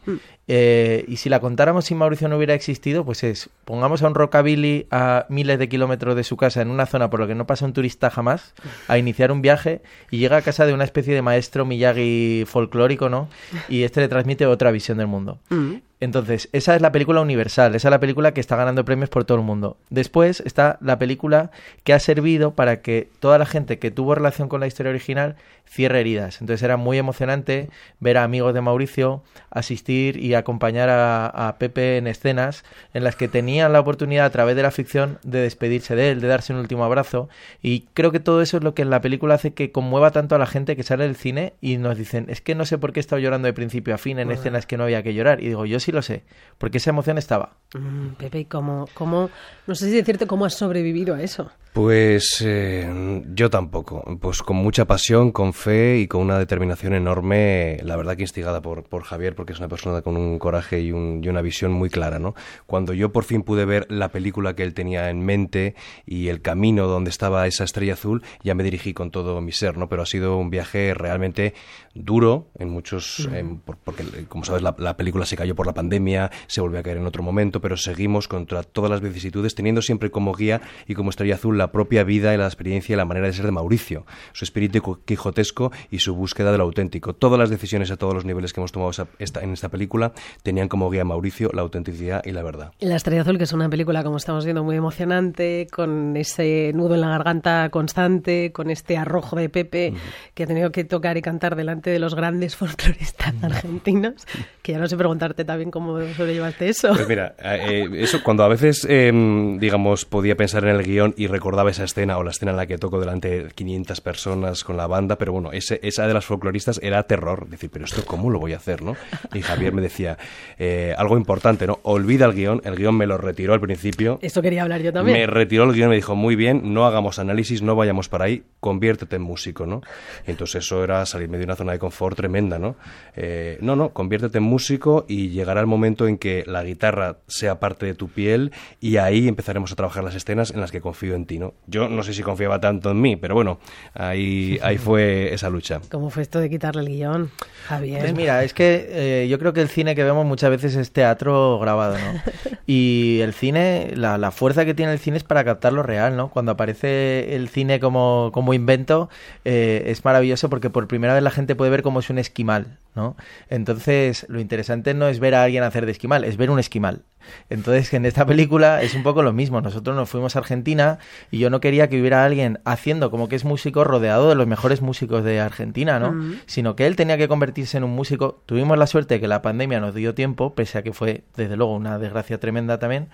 Eh, 0.51 1.05
y 1.09 1.17
si 1.17 1.29
la 1.29 1.41
contáramos 1.41 1.85
si 1.85 1.95
Mauricio 1.95 2.27
no 2.29 2.37
hubiera 2.37 2.55
existido, 2.55 3.05
pues 3.05 3.23
es, 3.23 3.51
pongamos 3.67 4.03
a 4.03 4.07
un 4.09 4.15
rockabilly 4.15 4.87
a 4.91 5.27
miles 5.29 5.59
de 5.59 5.69
kilómetros 5.69 6.17
de 6.17 6.25
su 6.25 6.39
casa 6.39 6.63
en 6.63 6.71
una 6.71 6.87
zona 6.87 7.11
por 7.11 7.21
la 7.21 7.27
que 7.27 7.35
no 7.35 7.47
pasa 7.47 7.67
un 7.67 7.75
turista 7.75 8.09
jamás, 8.09 8.55
a 8.89 8.97
iniciar 8.97 9.31
un 9.31 9.43
viaje 9.43 9.83
y 10.11 10.19
llega 10.19 10.39
a 10.39 10.43
casa 10.43 10.65
de 10.65 10.73
una 10.73 10.85
especie 10.85 11.15
de 11.15 11.21
maestro 11.21 11.67
Miyagi 11.67 12.45
folclórico, 12.47 13.09
¿no? 13.11 13.29
Y 13.69 13.83
este 13.83 14.01
le 14.01 14.09
transmite 14.09 14.47
otra 14.47 14.71
visión 14.71 14.97
del 14.99 15.07
mundo. 15.07 15.39
Mm. 15.51 15.75
Entonces, 16.01 16.49
esa 16.53 16.77
es 16.77 16.83
la 16.83 16.93
película 16.93 17.21
universal, 17.21 17.75
esa 17.75 17.89
es 17.89 17.91
la 17.91 17.99
película 17.99 18.33
que 18.33 18.41
está 18.41 18.55
ganando 18.55 18.85
premios 18.85 19.11
por 19.11 19.25
todo 19.25 19.39
el 19.39 19.45
mundo. 19.45 19.77
Después 19.91 20.41
está 20.47 20.79
la 20.81 20.99
película 20.99 21.51
que 21.83 21.93
ha 21.93 21.99
servido 21.99 22.53
para 22.53 22.83
que 22.83 23.09
toda 23.19 23.39
la 23.39 23.47
gente 23.47 23.79
que 23.79 23.91
tuvo 23.91 24.15
relación 24.15 24.49
con 24.49 24.61
la 24.61 24.69
historia 24.69 24.91
original 24.91 25.37
cierre 25.69 26.01
heridas. 26.01 26.41
Entonces 26.41 26.63
era 26.63 26.77
muy 26.77 26.99
emocionante 26.99 27.69
ver 28.01 28.17
a 28.17 28.25
amigos 28.25 28.55
de 28.55 28.61
Mauricio 28.61 29.23
asistir 29.51 30.17
y 30.17 30.35
acompañar 30.35 30.89
a, 30.89 31.27
a 31.27 31.59
Pepe 31.59 31.99
en 31.99 32.07
escenas 32.07 32.65
en 32.95 33.05
las 33.05 33.17
que 33.17 33.29
tenían 33.29 33.73
la 33.73 33.81
oportunidad 33.81 34.27
a 34.27 34.31
través 34.31 34.57
de 34.57 34.63
la 34.63 34.71
ficción 34.71 35.19
de 35.25 35.41
despedirse 35.41 35.95
de 35.95 36.11
él, 36.11 36.21
de 36.21 36.29
darse 36.29 36.53
un 36.53 36.61
último 36.61 36.85
abrazo. 36.85 37.29
Y 37.63 37.87
creo 37.95 38.13
que 38.13 38.21
todo 38.21 38.41
eso 38.41 38.57
es 38.57 38.63
lo 38.63 38.75
que 38.75 38.83
en 38.83 38.91
la 38.91 39.01
película 39.01 39.35
hace 39.35 39.53
que 39.53 39.73
conmueva 39.73 40.11
tanto 40.11 40.35
a 40.35 40.39
la 40.39 40.47
gente 40.47 40.77
que 40.77 40.83
sale 40.83 41.05
del 41.05 41.17
cine 41.17 41.55
y 41.61 41.77
nos 41.77 41.99
dicen, 41.99 42.27
es 42.29 42.41
que 42.41 42.55
no 42.55 42.65
sé 42.65 42.79
por 42.79 42.93
qué 42.93 43.01
he 43.01 43.03
estado 43.03 43.21
llorando 43.21 43.47
de 43.47 43.53
principio 43.53 43.95
a 43.95 43.99
fin 43.99 44.19
en 44.19 44.31
escenas 44.31 44.67
que 44.67 44.77
no 44.77 44.85
había 44.85 45.03
que 45.03 45.15
llorar. 45.15 45.43
Y 45.43 45.49
digo, 45.49 45.67
yo 45.67 45.81
sí 45.81 45.88
lo 45.93 46.03
sé, 46.03 46.25
porque 46.59 46.79
esa 46.79 46.91
emoción 46.91 47.19
estaba. 47.19 47.57
Mm, 47.75 48.11
Pepe, 48.19 48.41
¿y 48.41 48.45
cómo, 48.45 48.89
cómo, 48.95 49.31
no 49.67 49.75
sé 49.75 49.87
si 49.87 49.93
decirte 49.93 50.27
cómo 50.27 50.45
has 50.45 50.55
sobrevivido 50.55 51.15
a 51.15 51.23
eso? 51.23 51.51
Pues 51.79 52.43
eh, 52.45 53.23
yo 53.37 53.51
tampoco. 53.51 54.03
Pues 54.21 54.43
con 54.43 54.57
mucha 54.57 54.85
pasión, 54.85 55.31
con 55.31 55.53
fe 55.53 55.99
y 56.01 56.09
con 56.09 56.23
una 56.23 56.37
determinación 56.37 56.93
enorme, 56.93 57.79
la 57.85 57.95
verdad 57.95 58.17
que 58.17 58.23
instigada 58.25 58.61
por, 58.61 58.83
por 58.83 59.05
Javier, 59.05 59.37
porque 59.37 59.53
es 59.53 59.61
una 59.61 59.69
persona 59.69 60.03
con 60.03 60.17
un 60.17 60.41
coraje 60.41 60.81
y, 60.81 60.91
un- 60.91 61.21
y 61.23 61.29
una 61.29 61.41
visión 61.41 61.71
muy 61.71 61.89
clara, 61.89 62.19
¿no? 62.19 62.35
Cuando 62.67 62.95
yo 62.95 63.13
por 63.13 63.23
fin 63.23 63.45
pude 63.45 63.65
ver 63.65 63.87
la 63.93 64.09
película 64.09 64.57
que 64.57 64.65
él 64.65 64.75
tenía 64.75 65.09
en 65.09 65.21
mente 65.25 65.77
y 66.05 66.27
el 66.31 66.43
camino 66.43 66.89
donde 66.89 67.11
estaba 67.11 67.47
esa 67.47 67.63
estrella 67.63 67.93
azul, 67.93 68.25
ya 68.43 68.57
me 68.57 68.65
dirigí 68.65 68.93
con 68.93 69.13
todo 69.13 69.41
mi 69.41 69.53
ser, 69.53 69.79
¿no? 69.79 69.89
Pero 69.89 70.03
ha 70.03 70.07
sido 70.07 70.37
un 70.37 70.51
viaje 70.51 70.95
realmente 70.95 71.55
duro 71.95 72.49
en 72.59 72.71
muchos, 72.71 73.29
en- 73.33 73.61
porque 73.61 74.03
como 74.27 74.45
sabes 74.45 74.63
la, 74.63 74.75
la 74.81 74.97
película 74.97 75.27
se 75.27 75.37
cayó 75.37 75.55
por 75.55 75.69
la 75.69 75.75
pandemia, 75.75 76.33
se 76.49 76.61
volvió 76.61 76.81
a 76.81 76.83
caer 76.83 76.97
en 76.97 77.07
otro 77.07 77.23
momento, 77.23 77.61
pero 77.61 77.77
seguimos 77.77 78.27
contra 78.27 78.65
todas 78.65 78.91
las 78.91 79.01
vicisitudes, 79.01 79.55
teniendo 79.55 79.81
siempre 79.81 80.11
como 80.11 80.35
guía 80.35 80.61
y 80.89 80.95
como 80.95 81.11
estrella 81.11 81.37
azul 81.37 81.57
la 81.57 81.68
propia 81.73 82.05
vida 82.05 82.35
y 82.35 82.37
la 82.37 82.47
experiencia 82.47 82.93
y 82.93 82.97
la 82.97 83.05
manera 83.05 83.27
de 83.27 83.33
ser 83.33 83.45
de 83.47 83.53
Mauricio, 83.53 84.07
su 84.33 84.45
espíritu 84.45 84.83
co- 84.83 85.01
quijotesco 85.05 85.73
y 85.91 85.99
su 86.01 86.15
búsqueda 86.15 86.53
de 86.53 86.59
lo 86.59 86.65
auténtico. 86.65 87.15
Todas 87.15 87.39
las 87.39 87.51
decisiones 87.51 87.91
a 87.91 87.97
todos 87.97 88.15
los 88.15 88.25
niveles 88.25 88.53
que 88.53 88.61
hemos 88.61 88.73
tomado 88.73 88.91
esta- 89.19 89.41
en 89.43 89.53
esta 89.53 89.69
película 89.69 90.13
tenían 90.43 90.69
como 90.69 90.91
guía 90.91 91.03
a 91.03 91.05
Mauricio 91.05 91.51
la 91.53 91.63
autenticidad 91.63 92.23
y 92.25 92.33
la 92.33 92.43
verdad. 92.43 92.73
La 92.81 92.97
Estrella 92.97 93.23
Azul, 93.23 93.39
que 93.39 93.45
es 93.45 93.53
una 93.53 93.69
película, 93.69 94.03
como 94.05 94.17
estamos 94.17 94.45
viendo, 94.45 94.65
muy 94.65 94.77
emocionante, 94.77 95.67
con 95.73 96.17
ese 96.17 96.73
nudo 96.75 96.95
en 96.95 97.01
la 97.03 97.09
garganta 97.09 97.69
constante, 97.71 98.53
con 98.53 98.71
este 98.71 98.97
arrojo 98.97 99.37
de 99.37 99.49
Pepe 99.49 99.93
que 100.35 100.43
ha 100.45 100.47
tenido 100.47 100.71
que 100.73 100.85
tocar 100.85 101.17
y 101.17 101.23
cantar 101.23 101.57
delante 101.57 101.91
de 101.91 101.99
los 101.99 102.15
grandes 102.15 102.57
folcloristas 102.57 103.35
argentinos, 103.43 104.27
que 104.63 104.73
ya 104.73 104.79
no 104.79 104.87
sé 104.87 104.97
preguntarte 104.97 105.45
también 105.45 105.71
cómo 105.71 105.99
sobrellevaste 106.15 106.69
eso. 106.69 106.89
Pues 106.95 107.09
mira, 107.09 107.35
eh, 107.43 107.89
eso 107.95 108.23
cuando 108.23 108.43
a 108.45 108.49
veces, 108.49 108.87
eh, 108.89 109.11
digamos, 109.59 110.05
podía 110.05 110.37
pensar 110.37 110.65
en 110.65 110.71
el 110.77 110.83
guion 110.83 111.15
y 111.17 111.27
recordaba 111.59 111.71
esa 111.73 111.85
escena 111.85 112.19
o 112.19 112.23
la 112.23 112.31
escena 112.31 112.53
en 112.53 112.57
la 112.57 112.67
que 112.67 112.79
toco 112.79 113.01
delante 113.01 113.43
de 113.43 113.51
500 113.51 114.01
personas 114.01 114.63
con 114.63 114.77
la 114.77 114.87
banda, 114.87 115.17
pero 115.17 115.33
bueno, 115.33 115.51
ese, 115.51 115.81
esa 115.83 116.07
de 116.07 116.15
las 116.15 116.25
folcloristas 116.25 116.79
era 116.85 117.03
terror. 117.03 117.49
Decir, 117.49 117.69
pero 117.69 117.85
esto 117.85 118.05
cómo 118.07 118.31
lo 118.31 118.39
voy 118.39 118.53
a 118.53 118.59
hacer, 118.59 118.83
¿no? 118.83 118.95
Y 119.35 119.43
Javier 119.43 119.73
me 119.73 119.83
decía, 119.83 120.19
eh, 120.57 120.95
algo 120.97 121.17
importante, 121.17 121.67
¿no? 121.67 121.81
Olvida 121.83 122.27
el 122.27 122.35
guion, 122.35 122.63
el 122.65 122.77
guion 122.77 122.97
me 122.97 123.07
lo 123.07 123.19
retiró 123.19 123.55
al 123.55 123.61
principio. 123.61 124.21
Eso 124.23 124.41
quería 124.41 124.63
hablar 124.63 124.83
yo 124.83 124.93
también. 124.93 125.19
Me 125.19 125.27
retiró 125.27 125.65
el 125.65 125.73
guion 125.73 125.89
y 125.89 125.91
me 125.91 125.97
dijo, 125.97 126.15
muy 126.15 126.37
bien, 126.37 126.73
no 126.75 126.87
hagamos 126.87 127.19
análisis, 127.19 127.61
no 127.61 127.75
vayamos 127.75 128.09
para 128.09 128.27
ahí, 128.27 128.45
conviértete 128.61 129.17
en 129.17 129.23
músico, 129.23 129.67
¿no? 129.67 129.83
Y 130.29 130.31
entonces 130.31 130.65
eso 130.65 130.85
era 130.85 131.05
salirme 131.07 131.39
de 131.39 131.45
una 131.45 131.57
zona 131.57 131.73
de 131.73 131.81
confort 131.81 132.17
tremenda, 132.17 132.61
¿no? 132.61 132.77
Eh, 133.17 133.59
no, 133.63 133.75
no, 133.75 133.89
conviértete 133.89 134.39
en 134.39 134.45
músico 134.45 135.07
y 135.09 135.31
llegará 135.31 135.61
el 135.61 135.67
momento 135.67 136.07
en 136.07 136.19
que 136.19 136.45
la 136.47 136.63
guitarra 136.63 137.17
sea 137.27 137.59
parte 137.59 137.85
de 137.85 137.95
tu 137.95 138.09
piel 138.09 138.53
y 138.81 138.99
ahí 138.99 139.27
empezaremos 139.27 139.73
a 139.73 139.75
trabajar 139.75 140.05
las 140.05 140.15
escenas 140.15 140.53
en 140.53 140.61
las 140.61 140.71
que 140.71 140.81
confío 140.81 141.17
en 141.17 141.27
ti, 141.27 141.38
¿no? 141.39 141.55
Yo 141.67 141.89
no 141.89 142.03
sé 142.03 142.15
si 142.15 142.23
confiaba 142.23 142.61
tanto 142.61 142.91
en 142.91 143.01
mí, 143.01 143.17
pero 143.17 143.35
bueno, 143.35 143.59
ahí, 143.95 144.59
ahí 144.63 144.79
fue 144.79 145.33
esa 145.33 145.51
lucha. 145.51 145.81
¿Cómo 145.91 146.11
fue 146.11 146.23
esto 146.23 146.41
de 146.41 146.51
quitarle 146.51 146.83
el 146.83 146.89
guion, 146.89 147.31
Javier? 147.67 148.01
Pues 148.01 148.15
mira, 148.15 148.45
es 148.45 148.55
que 148.55 148.87
eh, 148.91 149.29
yo 149.29 149.39
creo 149.39 149.53
que 149.53 149.61
el 149.61 149.69
cine 149.69 149.95
que 149.95 150.05
vemos 150.05 150.27
muchas 150.27 150.51
veces 150.51 150.77
es 150.77 150.93
teatro 150.93 151.59
grabado, 151.59 151.97
¿no? 151.99 152.21
Y 152.67 153.21
el 153.23 153.33
cine, 153.33 153.93
la, 153.95 154.19
la 154.19 154.31
fuerza 154.31 154.67
que 154.67 154.75
tiene 154.75 154.93
el 154.93 154.99
cine 154.99 155.17
es 155.17 155.25
para 155.25 155.43
captar 155.43 155.73
lo 155.73 155.83
real, 155.83 156.17
¿no? 156.17 156.29
Cuando 156.29 156.53
aparece 156.53 157.35
el 157.35 157.49
cine 157.49 157.81
como, 157.81 158.31
como 158.35 158.53
invento, 158.53 159.09
eh, 159.45 159.85
es 159.87 160.05
maravilloso 160.05 160.51
porque 160.51 160.69
por 160.69 160.87
primera 160.87 161.15
vez 161.15 161.23
la 161.23 161.31
gente 161.31 161.55
puede 161.55 161.71
ver 161.71 161.83
cómo 161.83 162.01
es 162.01 162.11
un 162.11 162.19
esquimal, 162.19 162.79
¿no? 162.95 163.17
Entonces, 163.49 164.27
lo 164.29 164.41
interesante 164.41 164.95
no 164.95 165.09
es 165.09 165.21
ver 165.21 165.35
a 165.35 165.45
alguien 165.45 165.63
hacer 165.63 165.87
de 165.87 165.93
esquimal, 165.93 166.25
es 166.25 166.37
ver 166.37 166.51
un 166.51 166.59
esquimal. 166.59 167.03
Entonces, 167.51 167.93
en 167.95 168.07
esta 168.07 168.27
película 168.27 168.83
es 168.83 168.95
un 168.95 169.03
poco 169.03 169.23
lo 169.23 169.33
mismo. 169.33 169.61
Nosotros 169.61 169.95
nos 169.97 170.09
fuimos 170.09 170.37
a 170.37 170.41
Argentina 170.41 170.99
y 171.31 171.39
yo 171.39 171.51
no 171.51 171.61
quería 171.61 171.89
que 171.89 172.01
hubiera 172.01 172.25
alguien 172.25 172.61
haciendo 172.65 173.11
como 173.11 173.29
que 173.29 173.37
es 173.37 173.45
músico 173.45 173.85
rodeado 173.85 174.29
de 174.29 174.35
los 174.35 174.47
mejores 174.47 174.81
músicos 174.83 175.25
de 175.25 175.41
Argentina, 175.41 175.99
¿no? 175.99 176.13
Sino 176.47 176.75
que 176.77 176.87
él 176.87 176.97
tenía 176.97 177.19
que 177.19 177.29
convertirse 177.29 177.77
en 177.77 177.85
un 177.85 177.91
músico. 177.91 178.41
Tuvimos 178.47 178.79
la 178.79 178.87
suerte 178.87 179.15
de 179.15 179.21
que 179.21 179.29
la 179.29 179.43
pandemia 179.43 179.81
nos 179.81 179.95
dio 179.95 180.15
tiempo, 180.15 180.55
pese 180.55 180.79
a 180.79 180.83
que 180.83 180.93
fue, 180.93 181.23
desde 181.37 181.57
luego, 181.57 181.75
una 181.75 181.99
desgracia 181.99 182.39
tremenda 182.39 182.79
también. 182.79 183.09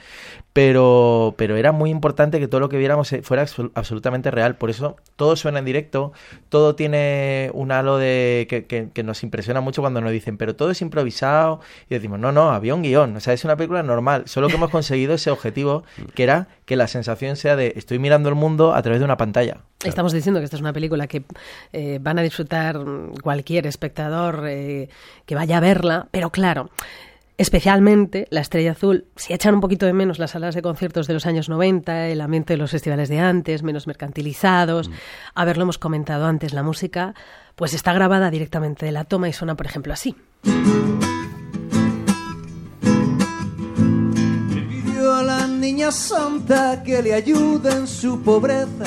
Pero, 0.53 1.35
pero 1.37 1.57
era 1.57 1.73
muy 1.73 1.91
importante 1.91 2.39
que 2.39 2.47
todo 2.47 2.61
lo 2.61 2.69
que 2.69 2.79
viéramos 2.79 3.13
eh, 3.13 3.23
fuera 3.23 3.43
absol- 3.45 3.73
absolutamente 3.75 4.31
real. 4.31 4.55
Por 4.55 4.71
eso 4.71 4.97
todo 5.17 5.35
suena 5.35 5.59
en 5.59 5.65
directo, 5.65 6.13
todo 6.49 6.77
tiene 6.77 7.51
un 7.55 7.73
halo 7.73 7.99
de 7.99 8.47
que, 8.49 8.65
que- 8.67 8.89
que 8.95 9.03
nos 9.03 9.25
impresiona 9.25 9.61
mucho 9.61 9.83
cuando 9.83 10.01
nos 10.01 10.13
dicen, 10.13 10.37
pero 10.39 10.55
todo 10.55 10.71
es 10.71 10.81
improvisado. 10.81 11.61
Y 11.91 11.95
decimos, 11.95 12.21
no, 12.21 12.31
no, 12.31 12.51
había 12.53 12.75
un 12.77 12.83
guion. 12.83 13.17
O 13.17 13.21
sea, 13.21 13.33
es 13.35 13.45
una 13.45 13.57
película 13.57 13.83
normal. 13.83 14.23
Solo 14.27 14.47
que 14.49 14.55
hemos 14.55 14.71
conseguido 14.71 15.15
ese 15.15 15.31
objetivo, 15.33 15.83
que 16.15 16.23
era 16.23 16.47
que 16.65 16.77
la 16.77 16.87
sensación 16.87 17.37
sea 17.37 17.57
de 17.57 17.75
estoy 17.77 17.99
mirando 17.99 18.29
el 18.29 18.35
mundo 18.35 18.75
a 18.75 18.83
través 18.83 19.01
de 19.01 19.05
una 19.05 19.17
pantalla. 19.17 19.59
Estamos 19.85 20.13
diciendo 20.13 20.41
que 20.41 20.45
esta 20.45 20.57
es 20.57 20.63
una 20.63 20.73
película 20.73 21.07
que 21.07 21.25
eh, 21.73 21.99
van 22.01 22.19
a 22.19 22.23
disfrutar 22.23 22.79
mm, 22.79 23.17
cualquier 23.23 23.67
espectador 23.67 24.45
eh, 24.49 24.89
que 25.27 25.35
vaya 25.35 25.59
a 25.59 25.61
verla, 25.61 26.09
pero 26.11 26.31
claro, 26.31 26.71
especialmente 27.37 28.27
La 28.31 28.41
Estrella 28.41 28.73
Azul, 28.73 29.07
si 29.17 29.33
echan 29.35 29.55
un 29.55 29.61
poquito 29.61 29.87
de 29.87 29.93
menos 29.93 30.19
las 30.19 30.33
salas 30.33 30.55
de 30.55 30.63
conciertos 30.63 31.07
de 31.07 31.15
los 31.15 31.27
años 31.27 31.49
90, 31.49 32.09
el 32.09 32.21
ambiente 32.21 32.55
de 32.55 32.59
los 32.59 32.71
festivales 32.71 33.09
de 33.09 33.19
antes, 33.19 33.63
menos 33.63 33.87
mercantilizados, 33.87 34.91
a 35.35 35.45
ver, 35.45 35.57
lo 35.57 35.65
hemos 35.65 35.79
comentado 35.79 36.27
antes, 36.27 36.55
la 36.55 36.63
música, 36.63 37.15
pues 37.57 37.75
está 37.75 37.93
grabada 37.93 38.31
directamente 38.31 38.87
de 38.87 38.93
la 38.93 39.05
toma 39.05 39.29
y 39.29 39.33
suena, 39.33 39.55
por 39.55 39.67
ejemplo, 39.67 39.93
así. 39.93 40.17
Niña 45.65 45.91
santa 45.91 46.83
que 46.83 47.01
le 47.01 47.15
ayude 47.15 47.73
en 47.73 47.87
su 47.87 48.21
pobreza, 48.21 48.85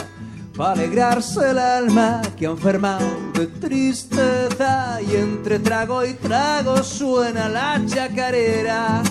para 0.56 0.74
alegrarse 0.74 1.50
el 1.50 1.58
alma 1.58 2.22
que 2.38 2.46
ha 2.46 2.52
enfermado 2.52 3.08
de 3.34 3.48
tristeza. 3.48 5.02
Y 5.02 5.16
entre 5.16 5.58
trago 5.58 6.06
y 6.06 6.14
trago 6.14 6.84
suena 6.84 7.50
la 7.50 7.82
chacarera. 7.84 9.02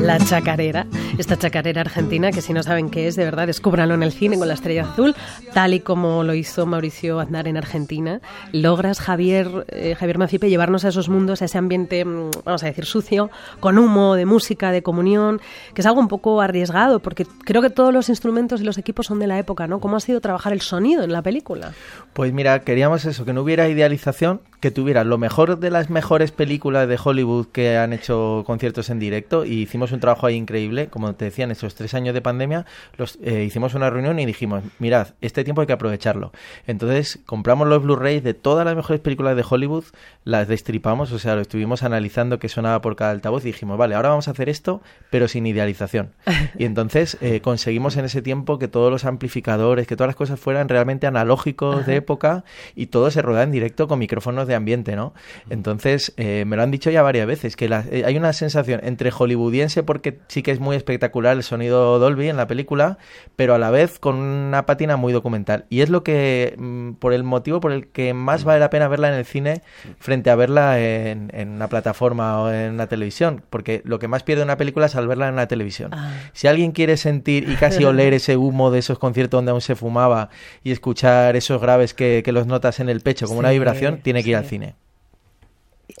La 0.00 0.18
chacarera, 0.18 0.86
esta 1.18 1.36
chacarera 1.36 1.80
argentina 1.80 2.30
que 2.30 2.40
si 2.40 2.52
no 2.52 2.62
saben 2.62 2.88
qué 2.88 3.08
es, 3.08 3.16
de 3.16 3.24
verdad, 3.24 3.48
descúbranlo 3.48 3.94
en 3.94 4.02
el 4.02 4.12
cine 4.12 4.38
con 4.38 4.46
la 4.46 4.54
estrella 4.54 4.84
azul, 4.84 5.14
tal 5.52 5.74
y 5.74 5.80
como 5.80 6.22
lo 6.22 6.34
hizo 6.34 6.66
Mauricio 6.66 7.18
Aznar 7.18 7.48
en 7.48 7.56
Argentina. 7.56 8.20
Logras, 8.52 9.00
Javier, 9.00 9.66
eh, 9.68 9.96
Javier 9.98 10.18
Macipe, 10.18 10.48
llevarnos 10.48 10.84
a 10.84 10.88
esos 10.88 11.08
mundos, 11.08 11.42
a 11.42 11.46
ese 11.46 11.58
ambiente, 11.58 12.04
mm, 12.04 12.30
vamos 12.44 12.62
a 12.62 12.66
decir, 12.66 12.84
sucio, 12.84 13.30
con 13.58 13.76
humo, 13.76 14.14
de 14.14 14.24
música, 14.24 14.70
de 14.70 14.82
comunión, 14.82 15.40
que 15.74 15.82
es 15.82 15.86
algo 15.86 16.00
un 16.00 16.08
poco 16.08 16.40
arriesgado, 16.40 17.00
porque 17.00 17.26
creo 17.44 17.60
que 17.60 17.70
todos 17.70 17.92
los 17.92 18.08
instrumentos 18.08 18.60
y 18.60 18.64
los 18.64 18.78
equipos 18.78 19.06
son 19.06 19.18
de 19.18 19.26
la 19.26 19.38
época, 19.38 19.66
¿no? 19.66 19.80
¿Cómo 19.80 19.96
ha 19.96 20.00
sido 20.00 20.20
trabajar 20.20 20.52
el 20.52 20.60
sonido 20.60 21.02
en 21.02 21.12
la 21.12 21.22
película? 21.22 21.72
Pues 22.12 22.32
mira, 22.32 22.60
queríamos 22.60 23.04
eso, 23.04 23.24
que 23.24 23.32
no 23.32 23.42
hubiera 23.42 23.68
idealización, 23.68 24.40
que 24.60 24.70
tuviera 24.70 25.04
lo 25.04 25.18
mejor 25.18 25.58
de 25.58 25.70
las 25.70 25.88
mejores 25.88 26.32
películas 26.32 26.88
de 26.88 26.98
Hollywood 27.02 27.46
que 27.46 27.76
han 27.76 27.92
hecho 27.92 28.42
conciertos 28.46 28.90
en 28.90 28.98
directo 28.98 29.44
y 29.44 29.62
hicimos 29.62 29.92
un 29.92 30.00
trabajo 30.00 30.26
ahí 30.26 30.34
increíble. 30.34 30.88
Como 30.88 31.14
te 31.14 31.26
decía, 31.26 31.44
en 31.44 31.52
estos 31.52 31.74
tres 31.74 31.94
años 31.94 32.14
de 32.14 32.20
pandemia 32.20 32.66
los, 32.96 33.18
eh, 33.22 33.44
hicimos 33.44 33.74
una 33.74 33.90
reunión 33.90 34.18
y 34.18 34.26
dijimos, 34.26 34.64
mirad, 34.78 35.08
este 35.20 35.44
tiempo 35.44 35.60
hay 35.60 35.66
que 35.66 35.72
aprovecharlo. 35.72 36.32
Entonces 36.66 37.20
compramos 37.24 37.68
los 37.68 37.82
Blu-rays 37.82 38.24
de 38.24 38.34
todas 38.34 38.64
las 38.64 38.74
mejores 38.74 39.00
películas 39.00 39.36
de 39.36 39.44
Hollywood, 39.48 39.84
las 40.24 40.48
destripamos, 40.48 41.12
o 41.12 41.18
sea, 41.18 41.36
lo 41.36 41.40
estuvimos 41.40 41.82
analizando 41.82 42.38
qué 42.38 42.48
sonaba 42.48 42.80
por 42.80 42.96
cada 42.96 43.12
altavoz 43.12 43.44
y 43.44 43.48
dijimos, 43.48 43.78
vale, 43.78 43.94
ahora 43.94 44.10
vamos 44.10 44.28
a 44.28 44.32
hacer 44.32 44.48
esto, 44.48 44.82
pero 45.10 45.28
sin 45.28 45.46
idealización. 45.46 46.12
Y 46.58 46.64
entonces 46.64 47.18
eh, 47.20 47.40
conseguimos 47.40 47.96
en 47.96 48.04
ese 48.04 48.22
tiempo 48.22 48.58
que 48.58 48.68
todos 48.68 48.90
los 48.90 49.04
amplificadores, 49.04 49.86
que 49.86 49.96
todas 49.96 50.08
las 50.08 50.16
cosas 50.16 50.40
fueran 50.40 50.68
realmente 50.68 51.06
analógicos 51.06 51.86
de 51.86 51.96
época 51.96 52.44
y 52.74 52.86
todo 52.86 53.10
se 53.10 53.22
rodaba 53.22 53.44
en 53.44 53.52
directo 53.52 53.86
con 53.86 53.98
micrófonos 53.98 54.47
de 54.48 54.54
ambiente, 54.54 54.96
¿no? 54.96 55.14
Entonces, 55.50 56.12
eh, 56.16 56.44
me 56.46 56.56
lo 56.56 56.62
han 56.62 56.70
dicho 56.70 56.90
ya 56.90 57.02
varias 57.02 57.26
veces, 57.26 57.56
que 57.56 57.66
eh, 57.66 58.02
hay 58.04 58.16
una 58.16 58.32
sensación 58.32 58.80
entre 58.82 59.10
hollywoodiense, 59.10 59.82
porque 59.82 60.18
sí 60.28 60.42
que 60.42 60.50
es 60.50 60.60
muy 60.60 60.76
espectacular 60.76 61.36
el 61.36 61.42
sonido 61.42 61.98
Dolby 61.98 62.28
en 62.28 62.36
la 62.36 62.46
película, 62.46 62.98
pero 63.36 63.54
a 63.54 63.58
la 63.58 63.70
vez 63.70 63.98
con 63.98 64.16
una 64.16 64.66
patina 64.66 64.96
muy 64.96 65.12
documental. 65.12 65.66
Y 65.68 65.80
es 65.82 65.90
lo 65.90 66.02
que, 66.02 66.54
mm, 66.58 66.92
por 66.94 67.12
el 67.12 67.22
motivo 67.22 67.60
por 67.60 67.72
el 67.72 67.88
que 67.88 68.14
más 68.14 68.44
vale 68.44 68.60
la 68.60 68.70
pena 68.70 68.88
verla 68.88 69.08
en 69.08 69.14
el 69.14 69.24
cine 69.24 69.62
frente 69.98 70.30
a 70.30 70.34
verla 70.34 70.80
en, 70.80 71.30
una 71.48 71.68
plataforma 71.68 72.42
o 72.42 72.50
en 72.50 72.76
la 72.76 72.86
televisión, 72.86 73.42
porque 73.50 73.82
lo 73.84 73.98
que 73.98 74.08
más 74.08 74.22
pierde 74.22 74.42
una 74.42 74.56
película 74.56 74.86
es 74.86 74.96
al 74.96 75.06
verla 75.06 75.28
en 75.28 75.36
la 75.36 75.48
televisión. 75.48 75.90
Ah. 75.94 76.12
Si 76.32 76.46
alguien 76.46 76.72
quiere 76.72 76.96
sentir 76.96 77.48
y 77.48 77.54
casi 77.56 77.84
oler 77.84 78.14
ese 78.14 78.36
humo 78.36 78.70
de 78.70 78.78
esos 78.78 78.98
conciertos 78.98 79.38
donde 79.38 79.50
aún 79.50 79.60
se 79.60 79.76
fumaba 79.76 80.30
y 80.62 80.72
escuchar 80.72 81.36
esos 81.36 81.60
graves 81.60 81.94
que, 81.94 82.22
los 82.28 82.46
notas 82.46 82.78
en 82.78 82.90
el 82.90 83.00
pecho 83.00 83.26
como 83.26 83.38
una 83.38 83.50
vibración, 83.50 84.00
tiene 84.02 84.22
que 84.22 84.30
ir 84.30 84.36
al 84.38 84.46
cine. 84.46 84.74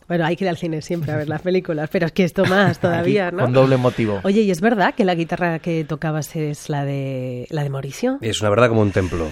Bueno, 0.06 0.24
hay 0.24 0.36
que 0.36 0.44
ir 0.44 0.48
al 0.48 0.56
cine 0.56 0.82
siempre 0.82 1.12
a 1.12 1.16
ver 1.16 1.28
las 1.28 1.42
películas, 1.42 1.88
pero 1.90 2.06
es 2.06 2.12
que 2.12 2.24
esto 2.24 2.44
más 2.44 2.78
todavía, 2.80 3.30
¿no? 3.30 3.44
Con 3.44 3.52
doble 3.52 3.76
motivo. 3.76 4.20
Oye, 4.24 4.42
¿y 4.42 4.50
es 4.50 4.60
verdad 4.60 4.94
que 4.94 5.04
la 5.04 5.14
guitarra 5.14 5.58
que 5.58 5.84
tocabas 5.84 6.34
es 6.36 6.68
la 6.68 6.84
de 6.84 7.46
la 7.50 7.62
de 7.62 7.70
Mauricio? 7.70 8.18
Es 8.20 8.40
una 8.40 8.50
verdad 8.50 8.68
como 8.68 8.82
un 8.82 8.92
templo. 8.92 9.28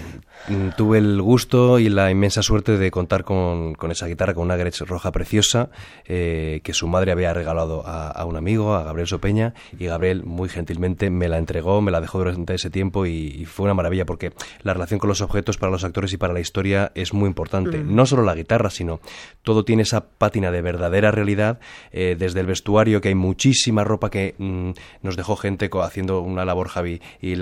Mm, 0.48 0.70
tuve 0.76 0.98
el 0.98 1.20
gusto 1.20 1.78
y 1.78 1.88
la 1.88 2.10
inmensa 2.10 2.42
suerte 2.42 2.78
de 2.78 2.90
contar 2.90 3.24
con, 3.24 3.74
esa 3.90 4.06
guitarra, 4.06 4.34
con 4.34 4.44
una 4.44 4.56
Gretsch 4.56 4.82
roja 4.82 5.12
preciosa 5.12 5.70
eh, 6.06 6.60
que 6.62 6.72
su 6.72 6.88
madre 6.88 7.12
había 7.12 7.32
regalado 7.32 7.82
a, 7.86 8.24
un 8.24 8.36
amigo, 8.36 8.74
a 8.74 8.82
Gabriel 8.82 9.08
Sopeña, 9.08 9.54
y 9.78 9.86
Gabriel 9.86 10.24
muy 10.24 10.48
gentilmente 10.48 11.10
me 11.10 11.28
la 11.28 11.38
entregó, 11.38 11.80
me 11.80 11.90
la 11.90 12.00
dejó 12.00 12.18
durante 12.18 12.54
ese 12.54 12.70
tiempo 12.70 13.06
y, 13.06 13.44
fue 13.46 13.64
una 13.64 13.74
maravilla 13.74 14.04
porque 14.04 14.32
la 14.62 14.74
relación 14.74 14.98
con 14.98 15.08
los 15.08 15.20
objetos 15.20 15.56
para 15.56 15.70
los 15.70 15.84
actores 15.84 16.12
y 16.12 16.16
para 16.16 16.32
la 16.32 16.40
historia 16.40 16.90
es 16.94 17.14
muy 17.14 17.28
importante. 17.28 17.78
Mm. 17.78 17.94
No 17.94 18.06
solo 18.06 18.22
la 18.22 18.34
guitarra, 18.34 18.70
sino 18.70 19.00
todo 19.42 19.64
tiene 19.64 19.82
esa 19.82 20.04
pátina 20.04 20.45
de 20.50 20.62
verdadera 20.62 21.10
realidad, 21.10 21.58
eh, 21.92 22.16
desde 22.18 22.40
el 22.40 22.46
vestuario, 22.46 23.00
que 23.00 23.08
hay 23.08 23.14
muchísima 23.14 23.84
ropa 23.84 24.10
que 24.10 24.34
mm, 24.38 24.70
nos 25.02 25.16
dejó 25.16 25.36
gente 25.36 25.70
haciendo 25.82 26.20
una 26.20 26.44
labor, 26.44 26.68
Javi, 26.68 27.00
y 27.20 27.36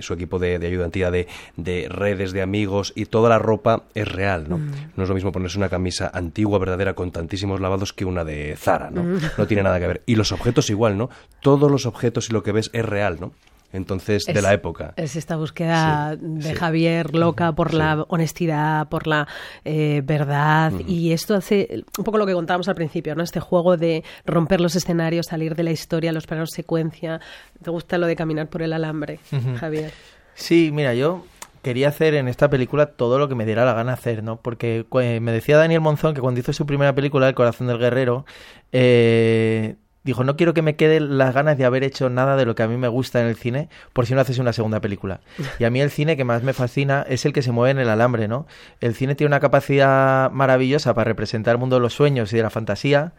su 0.00 0.14
equipo 0.14 0.38
de, 0.38 0.58
de 0.58 0.66
ayudantía 0.66 1.10
de, 1.10 1.28
de 1.56 1.88
redes 1.88 2.32
de 2.32 2.42
amigos 2.42 2.92
y 2.94 3.06
toda 3.06 3.28
la 3.28 3.38
ropa 3.38 3.84
es 3.94 4.08
real, 4.10 4.48
¿no? 4.48 4.58
Mm. 4.58 4.70
No 4.96 5.02
es 5.02 5.08
lo 5.08 5.14
mismo 5.14 5.32
ponerse 5.32 5.58
una 5.58 5.68
camisa 5.68 6.10
antigua, 6.12 6.58
verdadera, 6.58 6.94
con 6.94 7.10
tantísimos 7.10 7.60
lavados 7.60 7.92
que 7.92 8.04
una 8.04 8.24
de 8.24 8.56
Zara, 8.56 8.90
¿no? 8.90 9.02
Mm. 9.02 9.18
No 9.38 9.46
tiene 9.46 9.62
nada 9.62 9.78
que 9.78 9.86
ver. 9.86 10.02
Y 10.06 10.16
los 10.16 10.32
objetos 10.32 10.70
igual, 10.70 10.96
¿no? 10.96 11.10
Todos 11.40 11.70
los 11.70 11.86
objetos 11.86 12.30
y 12.30 12.32
lo 12.32 12.42
que 12.42 12.52
ves 12.52 12.70
es 12.72 12.84
real, 12.84 13.18
¿no? 13.20 13.32
Entonces 13.72 14.24
de 14.24 14.42
la 14.42 14.52
época. 14.52 14.94
Es 14.96 15.16
esta 15.16 15.36
búsqueda 15.36 16.16
de 16.16 16.54
Javier 16.54 17.14
loca 17.14 17.52
por 17.52 17.74
la 17.74 18.04
honestidad, 18.08 18.88
por 18.88 19.06
la 19.06 19.28
eh, 19.64 20.02
verdad 20.04 20.72
y 20.86 21.12
esto 21.12 21.34
hace 21.34 21.84
un 21.98 22.04
poco 22.04 22.18
lo 22.18 22.26
que 22.26 22.32
contábamos 22.32 22.68
al 22.68 22.74
principio, 22.74 23.14
¿no? 23.14 23.22
Este 23.22 23.40
juego 23.40 23.76
de 23.76 24.04
romper 24.24 24.60
los 24.60 24.76
escenarios, 24.76 25.26
salir 25.26 25.54
de 25.54 25.62
la 25.62 25.70
historia, 25.70 26.12
los 26.12 26.26
planos 26.26 26.50
secuencia. 26.50 27.20
¿Te 27.62 27.70
gusta 27.70 27.98
lo 27.98 28.06
de 28.06 28.16
caminar 28.16 28.48
por 28.48 28.62
el 28.62 28.72
alambre, 28.72 29.20
Javier? 29.58 29.92
Sí, 30.34 30.70
mira, 30.72 30.94
yo 30.94 31.24
quería 31.62 31.88
hacer 31.88 32.14
en 32.14 32.28
esta 32.28 32.48
película 32.48 32.86
todo 32.86 33.18
lo 33.18 33.28
que 33.28 33.34
me 33.34 33.44
diera 33.44 33.64
la 33.64 33.72
gana 33.72 33.94
hacer, 33.94 34.22
¿no? 34.22 34.36
Porque 34.36 34.86
me 34.92 35.32
decía 35.32 35.56
Daniel 35.56 35.80
Monzón 35.80 36.14
que 36.14 36.20
cuando 36.20 36.38
hizo 36.38 36.52
su 36.52 36.64
primera 36.64 36.94
película, 36.94 37.28
El 37.28 37.34
corazón 37.34 37.66
del 37.66 37.78
guerrero, 37.78 38.24
eh, 38.70 39.74
dijo, 40.06 40.24
no 40.24 40.36
quiero 40.36 40.54
que 40.54 40.62
me 40.62 40.76
queden 40.76 41.18
las 41.18 41.34
ganas 41.34 41.58
de 41.58 41.64
haber 41.64 41.82
hecho 41.84 42.08
nada 42.08 42.36
de 42.36 42.46
lo 42.46 42.54
que 42.54 42.62
a 42.62 42.68
mí 42.68 42.76
me 42.76 42.88
gusta 42.88 43.20
en 43.20 43.26
el 43.26 43.36
cine, 43.36 43.68
por 43.92 44.06
si 44.06 44.14
no 44.14 44.20
haces 44.20 44.38
una 44.38 44.52
segunda 44.52 44.80
película. 44.80 45.20
Y 45.58 45.64
a 45.64 45.70
mí 45.70 45.80
el 45.80 45.90
cine 45.90 46.16
que 46.16 46.24
más 46.24 46.42
me 46.42 46.52
fascina 46.52 47.04
es 47.08 47.26
el 47.26 47.32
que 47.32 47.42
se 47.42 47.52
mueve 47.52 47.72
en 47.72 47.78
el 47.78 47.90
alambre, 47.90 48.28
¿no? 48.28 48.46
El 48.80 48.94
cine 48.94 49.16
tiene 49.16 49.28
una 49.28 49.40
capacidad 49.40 50.30
maravillosa 50.30 50.94
para 50.94 51.08
representar 51.08 51.56
el 51.56 51.58
mundo 51.58 51.76
de 51.76 51.82
los 51.82 51.92
sueños 51.92 52.32
y 52.32 52.36
de 52.36 52.42
la 52.42 52.50
fantasía, 52.50 53.12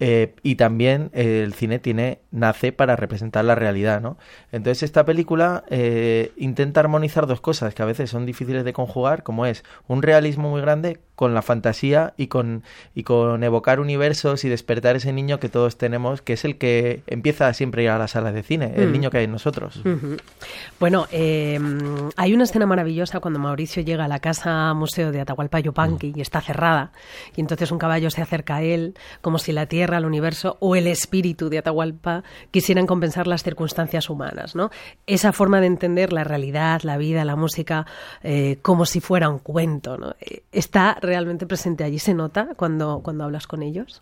eh, 0.00 0.34
y 0.42 0.56
también 0.56 1.10
eh, 1.12 1.42
el 1.44 1.54
cine 1.54 1.78
tiene 1.78 2.18
nace 2.32 2.72
para 2.72 2.96
representar 2.96 3.44
la 3.44 3.54
realidad, 3.54 4.00
¿no? 4.00 4.18
Entonces 4.50 4.82
esta 4.82 5.04
película 5.04 5.62
eh, 5.70 6.32
intenta 6.36 6.80
armonizar 6.80 7.28
dos 7.28 7.40
cosas 7.40 7.76
que 7.76 7.82
a 7.82 7.86
veces 7.86 8.10
son 8.10 8.26
difíciles 8.26 8.64
de 8.64 8.72
conjugar, 8.72 9.22
como 9.22 9.46
es 9.46 9.62
un 9.86 10.02
realismo 10.02 10.50
muy 10.50 10.60
grande 10.60 10.98
con 11.14 11.32
la 11.32 11.42
fantasía 11.42 12.12
y 12.16 12.26
con 12.26 12.64
y 12.92 13.04
con 13.04 13.44
evocar 13.44 13.78
universos 13.78 14.44
y 14.44 14.48
despertar 14.48 14.96
ese 14.96 15.12
niño 15.12 15.38
que 15.38 15.48
todos 15.48 15.78
tenemos, 15.78 16.22
que 16.22 16.32
es 16.32 16.44
el 16.44 16.58
que 16.58 17.04
empieza 17.06 17.52
siempre 17.54 17.82
a 17.82 17.84
ir 17.84 17.90
a 17.90 17.98
las 17.98 18.10
salas 18.10 18.34
de 18.34 18.42
cine, 18.42 18.72
el 18.74 18.88
mm. 18.88 18.92
niño 18.92 19.10
que 19.10 19.18
hay 19.18 19.24
en 19.24 19.32
nosotros. 19.32 19.80
Bueno, 20.80 21.06
hay 21.12 22.34
una 22.34 22.44
escena 22.44 22.66
maravillosa 22.66 23.20
cuando 23.20 23.38
Mauricio 23.38 23.84
llega 23.84 24.06
a 24.06 24.08
la 24.08 24.18
casa 24.18 24.74
museo 24.74 25.12
de 25.12 25.20
Atahualpa 25.20 25.60
Yupanqui 25.60 26.14
y 26.16 26.20
está 26.20 26.40
cerrada 26.40 26.90
y 27.36 27.40
entonces 27.40 27.70
un 27.70 27.78
caballo 27.78 28.10
se 28.10 28.20
acerca 28.20 28.56
a 28.56 28.62
él 28.62 28.94
como 29.20 29.38
si 29.38 29.52
la 29.52 29.66
tierra 29.66 29.83
al 29.92 30.06
universo 30.06 30.56
o 30.60 30.76
el 30.76 30.86
espíritu 30.86 31.50
de 31.50 31.58
Atahualpa 31.58 32.22
quisieran 32.50 32.86
compensar 32.86 33.26
las 33.26 33.42
circunstancias 33.42 34.08
humanas, 34.08 34.54
¿no? 34.54 34.70
Esa 35.06 35.32
forma 35.32 35.60
de 35.60 35.66
entender 35.66 36.12
la 36.12 36.24
realidad, 36.24 36.82
la 36.82 36.96
vida, 36.96 37.24
la 37.24 37.36
música 37.36 37.86
eh, 38.22 38.58
como 38.62 38.86
si 38.86 39.00
fuera 39.00 39.28
un 39.28 39.40
cuento, 39.40 39.98
¿no? 39.98 40.14
Eh, 40.20 40.42
¿Está 40.52 40.96
realmente 41.00 41.46
presente 41.46 41.84
allí? 41.84 41.98
¿Se 41.98 42.14
nota 42.14 42.48
cuando, 42.56 43.00
cuando 43.00 43.24
hablas 43.24 43.46
con 43.46 43.62
ellos? 43.62 44.00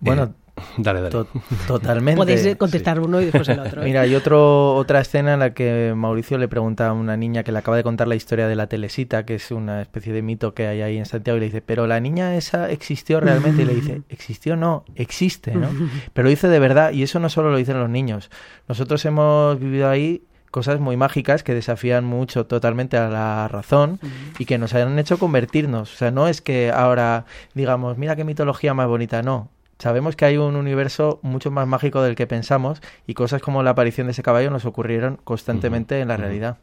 Bueno, 0.00 0.34
Dale, 0.76 1.00
dale. 1.00 1.26
totalmente. 1.66 2.16
Podéis 2.16 2.56
contestar 2.56 3.00
uno 3.00 3.20
y 3.20 3.26
después 3.26 3.48
el 3.48 3.60
otro. 3.60 3.82
¿eh? 3.82 3.84
Mira, 3.84 4.02
hay 4.02 4.14
otro, 4.14 4.74
otra 4.74 5.00
escena 5.00 5.34
en 5.34 5.40
la 5.40 5.54
que 5.54 5.92
Mauricio 5.96 6.38
le 6.38 6.48
pregunta 6.48 6.88
a 6.88 6.92
una 6.92 7.16
niña 7.16 7.42
que 7.42 7.52
le 7.52 7.58
acaba 7.58 7.76
de 7.76 7.82
contar 7.82 8.08
la 8.08 8.14
historia 8.14 8.48
de 8.48 8.56
la 8.56 8.66
telesita, 8.66 9.24
que 9.24 9.36
es 9.36 9.50
una 9.50 9.82
especie 9.82 10.12
de 10.12 10.22
mito 10.22 10.54
que 10.54 10.66
hay 10.66 10.82
ahí 10.82 10.98
en 10.98 11.06
Santiago, 11.06 11.36
y 11.36 11.40
le 11.40 11.46
dice, 11.46 11.62
pero 11.62 11.86
la 11.86 12.00
niña 12.00 12.34
esa 12.36 12.70
existió 12.70 13.20
realmente. 13.20 13.62
Y 13.62 13.64
le 13.64 13.74
dice, 13.74 14.02
existió, 14.08 14.56
no, 14.56 14.84
existe, 14.94 15.54
¿no? 15.54 15.68
Pero 16.12 16.24
lo 16.24 16.30
dice 16.30 16.48
de 16.48 16.58
verdad, 16.58 16.92
y 16.92 17.02
eso 17.02 17.18
no 17.18 17.28
solo 17.28 17.50
lo 17.50 17.56
dicen 17.56 17.78
los 17.78 17.90
niños. 17.90 18.30
Nosotros 18.68 19.04
hemos 19.04 19.58
vivido 19.58 19.88
ahí 19.88 20.22
cosas 20.50 20.80
muy 20.80 20.96
mágicas 20.96 21.42
que 21.42 21.54
desafían 21.54 22.04
mucho 22.04 22.46
totalmente 22.46 22.96
a 22.96 23.08
la 23.08 23.48
razón 23.48 24.00
y 24.38 24.44
que 24.44 24.58
nos 24.58 24.74
han 24.74 24.98
hecho 24.98 25.18
convertirnos. 25.18 25.92
O 25.92 25.96
sea, 25.96 26.10
no 26.10 26.28
es 26.28 26.40
que 26.40 26.70
ahora 26.70 27.26
digamos, 27.54 27.98
mira 27.98 28.16
qué 28.16 28.24
mitología 28.24 28.74
más 28.74 28.88
bonita, 28.88 29.22
no 29.22 29.50
sabemos 29.78 30.16
que 30.16 30.24
hay 30.24 30.36
un 30.36 30.56
universo 30.56 31.20
mucho 31.22 31.50
más 31.50 31.66
mágico 31.66 32.02
del 32.02 32.16
que 32.16 32.26
pensamos 32.26 32.80
y 33.06 33.14
cosas 33.14 33.40
como 33.40 33.62
la 33.62 33.70
aparición 33.70 34.06
de 34.06 34.12
ese 34.12 34.22
caballo 34.22 34.50
nos 34.50 34.64
ocurrieron 34.64 35.18
constantemente 35.24 36.00
en 36.00 36.08
la 36.08 36.16
realidad. 36.16 36.58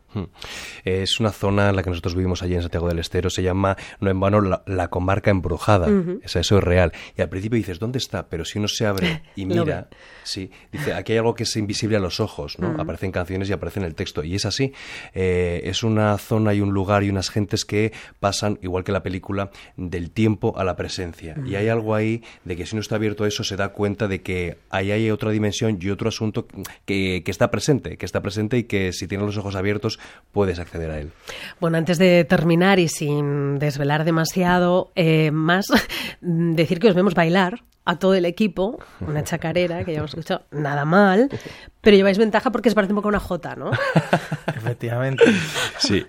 Es 0.83 1.19
una 1.19 1.31
zona 1.31 1.69
en 1.69 1.75
la 1.75 1.83
que 1.83 1.89
nosotros 1.89 2.15
vivimos 2.15 2.41
allí 2.43 2.55
en 2.55 2.61
Santiago 2.61 2.87
del 2.87 2.99
Estero, 2.99 3.29
se 3.29 3.43
llama, 3.43 3.75
no 3.99 4.09
en 4.09 4.19
vano, 4.19 4.41
la, 4.41 4.87
comarca 4.89 5.31
embrujada. 5.31 5.87
eso 6.23 6.39
es 6.39 6.63
real. 6.63 6.93
Y 7.17 7.21
al 7.21 7.29
principio 7.29 7.57
dices, 7.57 7.79
¿dónde 7.79 7.97
está? 7.97 8.27
Pero 8.27 8.45
si 8.45 8.59
uno 8.59 8.67
se 8.67 8.85
abre 8.85 9.23
y 9.35 9.45
mira, 9.45 9.89
sí, 10.23 10.51
dice, 10.71 10.93
aquí 10.93 11.13
hay 11.13 11.17
algo 11.17 11.35
que 11.35 11.43
es 11.43 11.55
invisible 11.55 11.97
a 11.97 11.99
los 11.99 12.19
ojos, 12.19 12.59
¿no? 12.59 12.75
Aparecen 12.79 13.11
canciones 13.11 13.49
y 13.49 13.53
aparece 13.53 13.79
en 13.79 13.85
el 13.85 13.95
texto. 13.95 14.23
Y 14.23 14.35
es 14.35 14.45
así. 14.45 14.73
Eh, 15.13 15.61
es 15.65 15.83
una 15.83 16.17
zona 16.17 16.53
y 16.53 16.61
un 16.61 16.73
lugar 16.73 17.03
y 17.03 17.09
unas 17.09 17.29
gentes 17.29 17.65
que 17.65 17.93
pasan, 18.19 18.59
igual 18.61 18.83
que 18.83 18.91
la 18.91 19.03
película, 19.03 19.51
del 19.75 20.11
tiempo 20.11 20.57
a 20.57 20.63
la 20.63 20.75
presencia. 20.75 21.35
Y 21.45 21.55
hay 21.55 21.69
algo 21.69 21.95
ahí 21.95 22.23
de 22.43 22.55
que 22.55 22.65
si 22.65 22.75
uno 22.75 22.81
está 22.81 22.97
abierto 23.05 23.25
eso, 23.25 23.43
se 23.43 23.55
da 23.55 23.69
cuenta 23.69 24.07
de 24.07 24.21
que 24.21 24.57
ahí 24.69 24.91
hay 24.91 25.11
otra 25.11 25.31
dimensión 25.31 25.77
y 25.79 25.89
otro 25.89 26.09
asunto 26.09 26.47
que, 26.85 27.21
que 27.23 27.31
está 27.31 27.51
presente, 27.51 27.97
que 27.97 28.05
está 28.05 28.21
presente 28.21 28.57
y 28.57 28.63
que 28.63 28.93
si 28.93 29.07
tiene 29.07 29.25
los 29.25 29.37
ojos 29.37 29.55
abiertos 29.55 29.99
puedes 30.31 30.59
acceder 30.59 30.91
a 30.91 30.99
él. 30.99 31.11
Bueno, 31.59 31.77
antes 31.77 31.97
de 31.97 32.25
terminar 32.25 32.79
y 32.79 32.87
sin 32.87 33.59
desvelar 33.59 34.05
demasiado, 34.05 34.91
eh, 34.95 35.31
más 35.31 35.67
decir 36.21 36.79
que 36.79 36.89
os 36.89 36.95
vemos 36.95 37.13
bailar 37.13 37.61
a 37.85 37.99
todo 37.99 38.15
el 38.15 38.25
equipo, 38.25 38.79
una 38.99 39.23
chacarera 39.23 39.83
que 39.83 39.93
ya 39.93 39.99
hemos 39.99 40.11
escuchado, 40.11 40.45
nada 40.51 40.85
mal, 40.85 41.29
pero 41.81 41.95
lleváis 41.95 42.17
ventaja 42.17 42.51
porque 42.51 42.69
se 42.69 42.75
parece 42.75 42.93
un 42.93 42.97
poco 42.97 43.09
a 43.09 43.09
una 43.09 43.19
jota, 43.19 43.55
¿no? 43.55 43.69
Efectivamente. 44.47 45.23
Sí, 45.77 46.03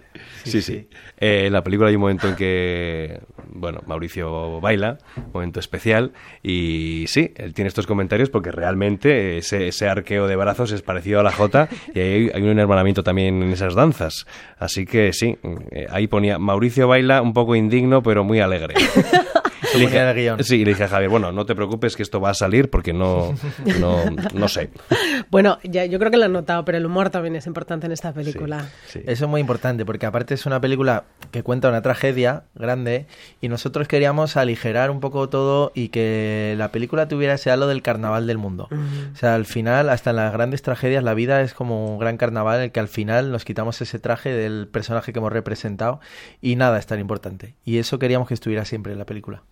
sí, 0.44 0.62
sí. 0.62 0.88
Eh, 1.18 1.44
en 1.46 1.52
la 1.52 1.62
película 1.62 1.90
hay 1.90 1.96
un 1.96 2.00
momento 2.00 2.28
en 2.28 2.34
que, 2.34 3.20
bueno, 3.50 3.82
Mauricio 3.86 4.58
baila, 4.62 4.96
un 5.18 5.32
momento 5.34 5.60
especial, 5.60 6.12
y 6.42 7.04
sí, 7.08 7.34
él 7.36 7.52
tiene 7.52 7.68
estos 7.68 7.86
comentarios 7.86 8.30
porque 8.30 8.50
realmente 8.50 9.36
ese, 9.36 9.68
ese 9.68 9.86
arqueo 9.86 10.26
de 10.26 10.36
brazos 10.36 10.72
es 10.72 10.80
parecido 10.80 11.20
a 11.20 11.22
la 11.22 11.32
jota 11.32 11.68
y 11.94 12.00
hay, 12.00 12.30
hay 12.34 12.42
un 12.42 12.58
hermanamiento 12.58 13.02
también 13.02 13.42
en 13.42 13.52
esas 13.52 13.74
danzas. 13.74 14.26
Así 14.58 14.86
que 14.86 15.12
sí, 15.12 15.36
eh, 15.72 15.86
ahí 15.90 16.06
ponía 16.06 16.38
Mauricio 16.38 16.88
baila 16.88 17.20
un 17.20 17.34
poco 17.34 17.54
indigno, 17.54 18.02
pero 18.02 18.24
muy 18.24 18.40
alegre. 18.40 18.74
Le 19.78 19.86
dije, 19.86 20.10
el 20.10 20.14
guion. 20.14 20.44
Sí, 20.44 20.64
le 20.64 20.72
dije 20.72 20.84
a 20.84 20.88
Javier, 20.88 21.10
bueno, 21.10 21.32
no 21.32 21.46
te 21.46 21.54
preocupes 21.54 21.96
que 21.96 22.02
esto 22.02 22.20
va 22.20 22.30
a 22.30 22.34
salir 22.34 22.70
porque 22.70 22.92
no, 22.92 23.34
no, 23.80 24.04
no 24.34 24.48
sé. 24.48 24.70
Bueno, 25.28 25.58
ya, 25.64 25.84
yo 25.86 25.98
creo 25.98 26.10
que 26.10 26.18
lo 26.18 26.24
han 26.24 26.32
notado, 26.32 26.64
pero 26.64 26.78
el 26.78 26.86
humor 26.86 27.10
también 27.10 27.34
es 27.34 27.46
importante 27.46 27.86
en 27.86 27.92
esta 27.92 28.12
película. 28.12 28.68
Sí. 28.86 29.00
Eso 29.06 29.24
es 29.24 29.30
muy 29.30 29.40
importante 29.40 29.84
porque 29.84 30.06
aparte 30.06 30.34
es 30.34 30.46
una 30.46 30.60
película 30.60 31.04
que 31.32 31.42
cuenta 31.42 31.68
una 31.68 31.82
tragedia 31.82 32.44
grande 32.54 33.06
y 33.40 33.48
nosotros 33.48 33.88
queríamos 33.88 34.36
aligerar 34.36 34.90
un 34.90 35.00
poco 35.00 35.28
todo 35.28 35.72
y 35.74 35.88
que 35.88 36.54
la 36.56 36.70
película 36.70 37.08
tuviera 37.08 37.34
ese 37.34 37.50
halo 37.50 37.66
del 37.66 37.82
carnaval 37.82 38.26
del 38.26 38.38
mundo. 38.38 38.68
O 38.70 39.16
sea, 39.16 39.34
al 39.34 39.46
final, 39.46 39.88
hasta 39.90 40.10
en 40.10 40.16
las 40.16 40.32
grandes 40.32 40.62
tragedias, 40.62 41.02
la 41.02 41.14
vida 41.14 41.42
es 41.42 41.54
como 41.54 41.94
un 41.94 41.98
gran 41.98 42.16
carnaval 42.16 42.58
en 42.58 42.64
el 42.64 42.72
que 42.72 42.80
al 42.80 42.88
final 42.88 43.32
nos 43.32 43.44
quitamos 43.44 43.80
ese 43.80 43.98
traje 43.98 44.30
del 44.30 44.68
personaje 44.68 45.12
que 45.12 45.18
hemos 45.18 45.32
representado 45.32 46.00
y 46.40 46.56
nada 46.56 46.78
es 46.78 46.86
tan 46.86 47.00
importante. 47.00 47.54
Y 47.64 47.78
eso 47.78 47.98
queríamos 47.98 48.28
que 48.28 48.34
estuviera 48.34 48.64
siempre 48.64 48.92
en 48.92 48.98
la 48.98 49.06
película. 49.06 49.42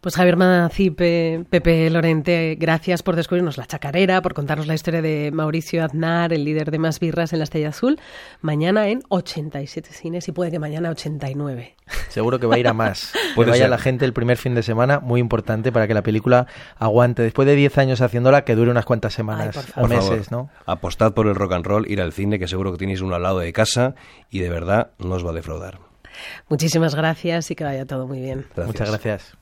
Pues 0.00 0.16
Javier 0.16 0.36
Manacipe, 0.36 1.44
Pepe 1.48 1.90
Lorente, 1.90 2.56
gracias 2.58 3.02
por 3.02 3.16
descubrirnos 3.16 3.58
la 3.58 3.66
chacarera, 3.66 4.22
por 4.22 4.34
contarnos 4.34 4.66
la 4.66 4.74
historia 4.74 5.02
de 5.02 5.30
Mauricio 5.32 5.84
Aznar, 5.84 6.32
el 6.32 6.44
líder 6.44 6.70
de 6.70 6.78
Más 6.78 7.00
Birras 7.00 7.32
en 7.32 7.38
la 7.40 7.44
Estrella 7.44 7.70
Azul. 7.70 7.98
Mañana 8.40 8.88
en 8.88 9.02
87 9.08 9.92
cines 9.92 10.28
y 10.28 10.32
puede 10.32 10.50
que 10.50 10.58
mañana 10.58 10.90
89. 10.90 11.76
Seguro 12.08 12.38
que 12.38 12.46
va 12.46 12.56
a 12.56 12.58
ir 12.58 12.68
a 12.68 12.72
más. 12.72 13.12
que 13.30 13.34
Puede 13.34 13.50
vaya 13.50 13.64
ser. 13.64 13.70
la 13.70 13.78
gente 13.78 14.04
el 14.04 14.12
primer 14.12 14.36
fin 14.36 14.54
de 14.54 14.62
semana, 14.62 15.00
muy 15.00 15.20
importante 15.20 15.72
para 15.72 15.86
que 15.86 15.94
la 15.94 16.02
película 16.02 16.46
aguante. 16.78 17.22
Después 17.22 17.46
de 17.46 17.54
10 17.54 17.78
años 17.78 18.00
haciéndola, 18.00 18.44
que 18.44 18.54
dure 18.54 18.70
unas 18.70 18.84
cuantas 18.84 19.14
semanas 19.14 19.56
por 19.74 19.84
o 19.84 19.88
meses, 19.88 20.30
¿no? 20.30 20.50
Apostad 20.66 21.12
por 21.12 21.26
el 21.26 21.34
rock 21.34 21.52
and 21.52 21.66
roll, 21.66 21.90
ir 21.90 22.00
al 22.00 22.12
cine, 22.12 22.38
que 22.38 22.48
seguro 22.48 22.72
que 22.72 22.78
tenéis 22.78 23.00
uno 23.00 23.14
al 23.14 23.22
lado 23.22 23.40
de 23.40 23.52
casa 23.52 23.94
y 24.30 24.40
de 24.40 24.50
verdad 24.50 24.90
no 24.98 25.14
os 25.14 25.26
va 25.26 25.30
a 25.30 25.34
defraudar. 25.34 25.78
Muchísimas 26.48 26.94
gracias 26.94 27.50
y 27.50 27.54
que 27.54 27.64
vaya 27.64 27.86
todo 27.86 28.06
muy 28.06 28.20
bien. 28.20 28.46
Gracias. 28.54 28.66
Muchas 28.66 28.88
gracias. 28.90 29.39